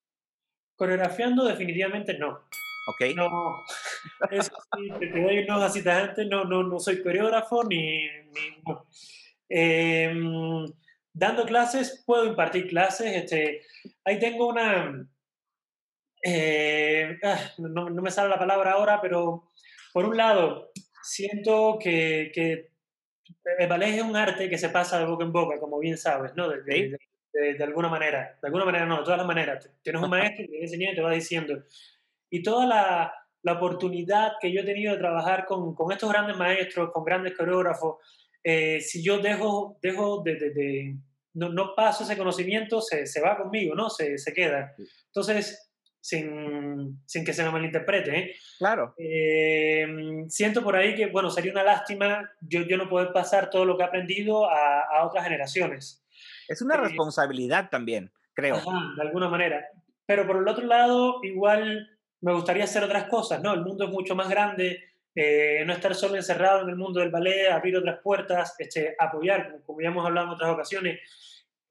[0.76, 2.42] Coreografiando definitivamente no.
[2.88, 3.16] Ok.
[3.16, 3.30] No,
[4.32, 8.08] eso sí, te, te doy unos así antes, no, no, no soy coreógrafo ni...
[8.08, 8.86] ni no.
[9.50, 10.14] eh,
[11.14, 13.16] dando clases, puedo impartir clases.
[13.16, 13.62] Este,
[14.04, 15.08] ahí tengo una...
[16.24, 19.52] Eh, ah, no, no, me sale la palabra ahora, pero
[19.92, 20.72] por un lado,
[21.04, 22.72] siento que, que,
[23.60, 26.34] el ballet es un arte que se pasa de boca en boca, como bien sabes,
[26.36, 26.50] ¿no?
[26.50, 26.98] De, de,
[27.34, 29.70] de, de alguna manera, de alguna manera no, de todas las maneras.
[29.82, 31.64] Tienes un maestro que te enseña y te va diciendo.
[32.30, 36.38] Y toda la, la, oportunidad que yo he tenido de trabajar con, con estos grandes
[36.38, 37.98] maestros, con grandes coreógrafos,
[38.44, 40.96] eh, si yo dejo, dejo de, de, de
[41.34, 43.90] no, no, paso ese conocimiento, se, se va conmigo, ¿no?
[43.90, 44.76] Se, se queda.
[45.06, 45.73] Entonces,
[46.04, 48.36] sin, sin, que se malinterprete, ¿eh?
[48.58, 48.94] Claro.
[48.98, 49.88] Eh,
[50.28, 53.78] siento por ahí que, bueno, sería una lástima yo, yo no poder pasar todo lo
[53.78, 56.06] que he aprendido a, a otras generaciones.
[56.50, 58.58] Es una eh, responsabilidad también, creo.
[58.58, 59.66] Ajá, de alguna manera.
[60.06, 61.90] Pero por el otro lado, igual
[62.20, 63.54] me gustaría hacer otras cosas, ¿no?
[63.54, 64.84] El mundo es mucho más grande,
[65.16, 69.62] eh, no estar solo encerrado en el mundo del ballet, abrir otras puertas, este, apoyar,
[69.66, 71.00] como ya hemos hablado en otras ocasiones,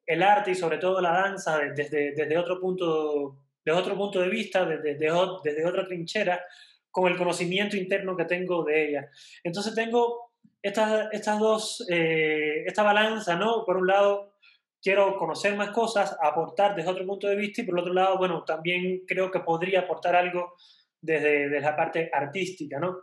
[0.06, 4.28] el arte y sobre todo la danza desde, desde, otro, punto, desde otro punto de
[4.28, 6.44] vista, desde, desde, otra trinchera,
[6.90, 9.10] con el conocimiento interno que tengo de ella.
[9.42, 13.64] Entonces tengo estas, estas dos, eh, esta balanza, ¿no?
[13.64, 14.34] Por un lado,
[14.80, 18.44] quiero conocer más cosas, aportar desde otro punto de vista y por otro lado, bueno,
[18.44, 20.54] también creo que podría aportar algo
[21.00, 22.98] desde, desde la parte artística, ¿no?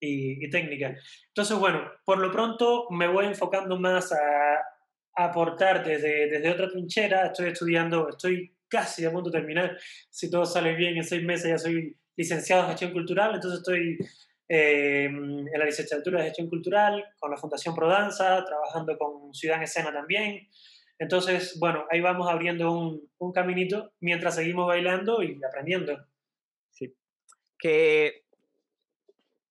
[0.00, 0.94] y, y, técnica.
[1.28, 4.62] Entonces, bueno, por lo pronto me voy enfocando más a,
[5.18, 7.26] aportar desde, desde otra trinchera.
[7.26, 9.78] Estoy estudiando, estoy casi a punto de terminar.
[10.10, 13.98] Si todo sale bien, en seis meses ya soy licenciado en gestión cultural, entonces estoy
[14.48, 19.64] eh, en la licenciatura de gestión cultural con la Fundación Prodanza, trabajando con Ciudad en
[19.64, 20.48] Escena también.
[20.98, 25.98] Entonces, bueno, ahí vamos abriendo un, un caminito mientras seguimos bailando y aprendiendo.
[26.70, 26.94] Sí.
[27.58, 28.26] Que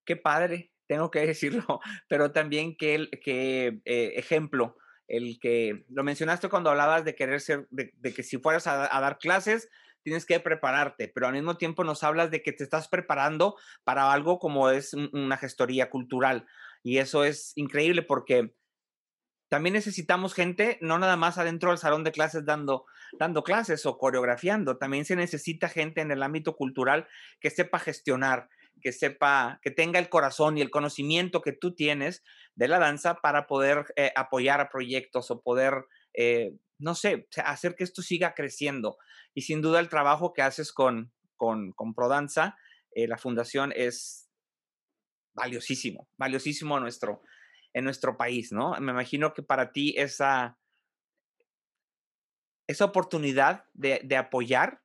[0.06, 4.78] qué padre, tengo que decirlo, pero también qué, qué eh, ejemplo,
[5.08, 9.02] el que lo mencionaste cuando hablabas de querer ser, de, que si fueras a, a,
[9.02, 9.70] dar clases,
[10.02, 14.12] tienes que prepararte, pero al mismo tiempo nos hablas de que te estás preparando para
[14.12, 16.46] algo como es una gestoría cultural.
[16.84, 18.54] Y eso es increíble porque
[19.50, 22.86] también necesitamos gente, no nada más adentro del salón de clases dando,
[23.20, 27.08] dando clases o coreografiando, también se necesita gente en el ámbito cultural
[27.40, 28.50] que sepa gestionar,
[28.82, 32.24] que sepa, que tenga el corazón y el conocimiento que tú tienes
[32.56, 37.76] de la danza para poder eh, apoyar a proyectos o poder, eh, no sé, hacer
[37.76, 38.98] que esto siga creciendo.
[39.34, 42.58] Y sin duda el trabajo que haces con, con, con Prodanza,
[42.92, 44.30] eh, la fundación es
[45.34, 47.22] valiosísimo, valiosísimo en nuestro,
[47.74, 48.80] en nuestro país, ¿no?
[48.80, 50.58] Me imagino que para ti esa,
[52.68, 54.82] esa oportunidad de, de apoyar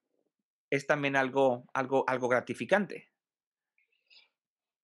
[0.70, 3.09] es también algo, algo, algo gratificante.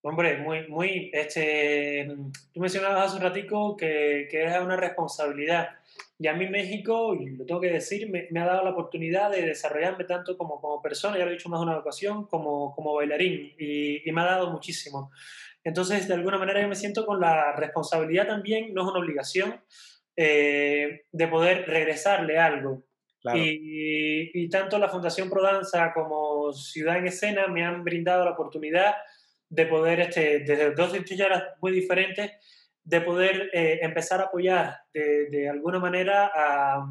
[0.08, 2.08] Hombre, muy, muy, este,
[2.54, 5.70] tú mencionabas hace un ratico que, que es una responsabilidad.
[6.16, 9.32] Y a mí México, y lo tengo que decir, me, me, ha dado la oportunidad
[9.32, 12.72] de desarrollarme tanto como, como persona, ya lo he dicho más de una ocasión, como,
[12.76, 15.10] como bailarín, y, y, me ha dado muchísimo.
[15.64, 19.60] Entonces, de alguna manera yo me siento con la responsabilidad también, no es una obligación,
[20.14, 22.84] eh, de poder regresarle algo.
[23.22, 23.40] Claro.
[23.40, 28.94] Y, y tanto la Fundación Prodanza como Ciudad en Escena me han brindado la oportunidad
[29.48, 32.32] de poder, este, desde dos trincheras muy diferentes,
[32.86, 36.86] de poder eh, empezar a apoyar de, alguna manera a,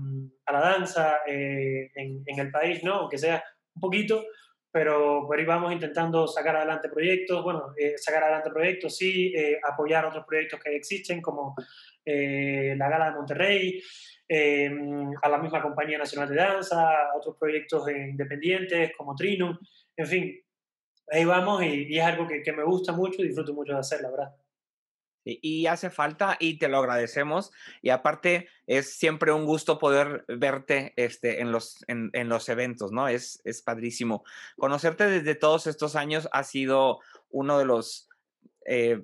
[0.51, 2.95] la danza eh, en, el país, ¿no?
[2.95, 3.41] Aunque sea
[3.73, 4.25] un poquito,
[4.71, 9.33] pero por ahí vamos intentando sacar adelante proyectos, bueno, eh, sacar adelante proyectos, sí,
[9.63, 11.55] apoyar otros proyectos que existen, como
[12.05, 13.81] la Gala de Monterrey,
[15.21, 19.57] a la misma Compañía Nacional de Danza, otros proyectos independientes como Trinum,
[19.95, 20.44] en fin,
[21.11, 23.79] ahí vamos y, y es algo que, que, me gusta mucho y disfruto mucho de
[23.79, 24.35] hacer, la verdad.
[25.27, 27.51] Y hace falta y te lo agradecemos.
[27.81, 32.91] Y aparte es siempre un gusto poder verte este, en, los, en, en los eventos,
[32.91, 33.07] ¿no?
[33.07, 34.23] Es, es padrísimo.
[34.55, 36.99] Conocerte desde todos estos años ha sido
[37.31, 38.07] uno de los,
[38.67, 39.01] eh,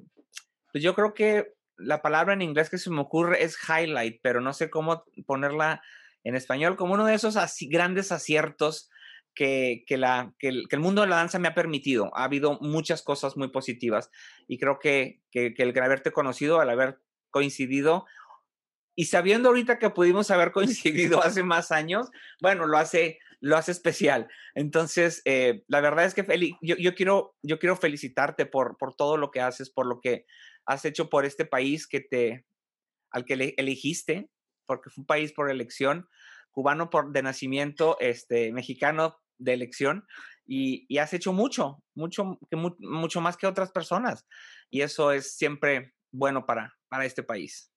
[0.71, 4.41] pues yo creo que la palabra en inglés que se me ocurre es highlight, pero
[4.41, 5.81] no sé cómo ponerla
[6.23, 8.90] en español, como uno de esos así, grandes aciertos
[9.33, 12.11] que, la, que el, mundo de la danza me ha permitido.
[12.15, 14.11] Ha habido muchas cosas muy positivas
[14.47, 18.05] y creo que, que, el haberte conocido, al haber coincidido
[18.95, 22.09] y sabiendo ahorita que pudimos haber coincidido hace más años,
[22.41, 24.27] bueno, lo hace, lo hace especial.
[24.53, 26.25] Entonces, eh, la verdad es que
[26.61, 30.25] yo, yo, quiero, yo quiero felicitarte por, por todo lo que haces, por lo que
[30.65, 32.45] has hecho por este país que te,
[33.11, 34.29] al que elegiste,
[34.65, 36.07] porque fue un país por elección,
[36.51, 40.05] cubano por, de nacimiento, este, mexicano de elección,
[40.45, 42.37] y, has hecho mucho, mucho,
[42.79, 44.27] mucho más que otras personas.
[44.69, 47.71] Y eso es siempre bueno para, para este país.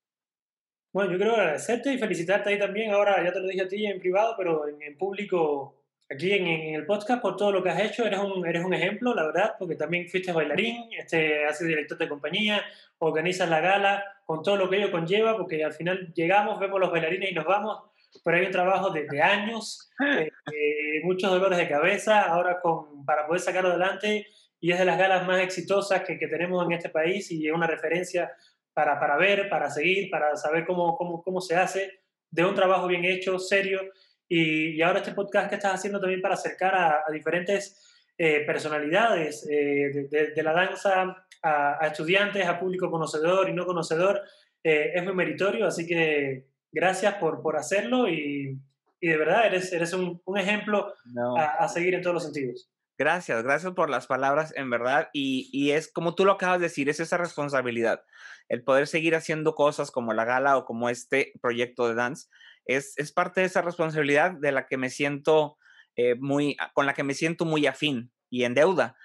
[0.92, 2.92] Bueno, yo quiero agradecerte y felicitarte ahí también.
[2.92, 6.86] Ahora ya te lo dije a ti en privado, pero en, público, aquí en, el
[6.86, 8.06] podcast, por todo lo que has hecho.
[8.06, 12.08] Eres un, eres un ejemplo, la verdad, porque también fuiste bailarín, este, haces director de
[12.08, 12.62] compañía,
[12.98, 16.90] organizas la gala, con todo lo que ello conlleva, porque al final llegamos, vemos los
[16.90, 21.68] bailarines y nos vamos pero hay un trabajo de, años, eh, eh, muchos dolores de
[21.68, 24.26] cabeza, ahora con, para poder sacarlo adelante,
[24.60, 27.52] y es de las galas más exitosas que, que tenemos en este país y es
[27.52, 28.32] una referencia
[28.72, 32.00] para, para ver, para seguir, para saber cómo, cómo, cómo, se hace,
[32.30, 33.80] de un trabajo bien hecho, serio,
[34.28, 39.44] y, y ahora este podcast que estás haciendo también para acercar a, diferentes eh, personalidades
[39.44, 44.22] de, de, la danza a, a, estudiantes, a público conocedor y no conocedor,
[44.62, 48.58] es muy meritorio, así que gracias por, por hacerlo y,
[49.00, 50.92] y, de verdad eres, eres un, un ejemplo
[51.38, 52.70] a, a, seguir en todos los sentidos.
[52.98, 55.08] Gracias, gracias por las palabras, en verdad.
[55.12, 58.02] Y, y, es como tú lo acabas de decir, es esa responsabilidad.
[58.48, 62.28] El poder seguir haciendo cosas como la gala o como este proyecto de dance
[62.66, 65.58] es, es parte de esa responsabilidad de la que me siento
[65.96, 68.96] eh, muy, con la que me siento muy afín y en deuda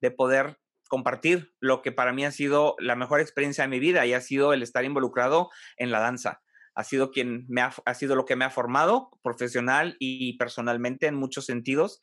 [0.00, 0.58] de poder
[0.88, 4.20] compartir lo que para mí ha sido la mejor experiencia de mi vida y ha
[4.20, 6.42] sido el estar involucrado en la danza
[6.74, 11.06] ha sido quien me ha, ha sido lo que me ha formado profesional y personalmente
[11.06, 12.02] en muchos sentidos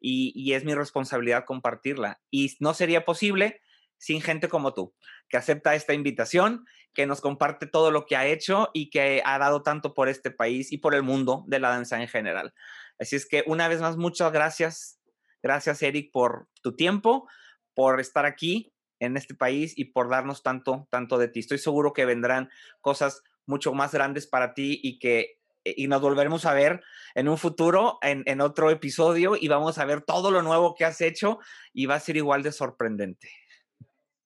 [0.00, 2.20] y, es mi responsabilidad compartirla.
[2.30, 3.60] Y no sería posible
[3.98, 4.94] sin gente como tú,
[5.28, 6.64] que acepta esta invitación,
[6.94, 10.30] que nos comparte todo lo que ha hecho y que ha dado tanto por este
[10.30, 12.54] país y por el mundo de la danza en general.
[12.98, 14.98] Así es que una vez más, muchas gracias.
[15.42, 17.28] Gracias, Eric, por tu tiempo,
[17.74, 21.40] por estar aquí en este país y por darnos tanto, tanto de ti.
[21.40, 22.50] Estoy seguro que vendrán
[22.80, 26.80] cosas mucho más grandes para ti y que y nos volveremos a ver
[27.14, 30.86] en un futuro, en, en, otro episodio, y vamos a ver todo lo nuevo que
[30.86, 31.38] has hecho
[31.74, 33.28] y va a ser igual de sorprendente.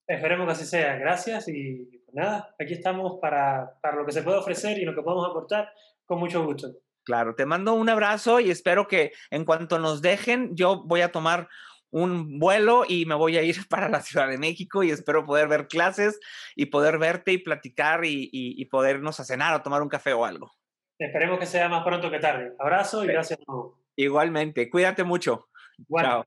[0.07, 0.97] Esperemos que así sea.
[0.97, 4.95] Gracias y pues nada, aquí estamos para, para lo que se puede ofrecer y lo
[4.95, 5.73] que podemos aportar
[6.05, 6.69] con mucho gusto.
[7.05, 11.13] Claro, te mando un abrazo y espero que en cuanto nos dejen, yo voy a
[11.13, 11.49] tomar
[11.95, 15.47] un vuelo y me voy a ir para la Ciudad de México y espero poder
[15.49, 16.19] ver clases
[16.57, 20.25] y poder verte y platicar y, y, podernos a cenar o tomar un café o
[20.25, 20.51] algo.
[20.99, 22.53] Esperemos que sea más pronto que tarde.
[22.59, 23.39] Abrazo y gracias.
[23.97, 25.49] Igualmente, cuídate mucho.
[26.01, 26.25] Chao.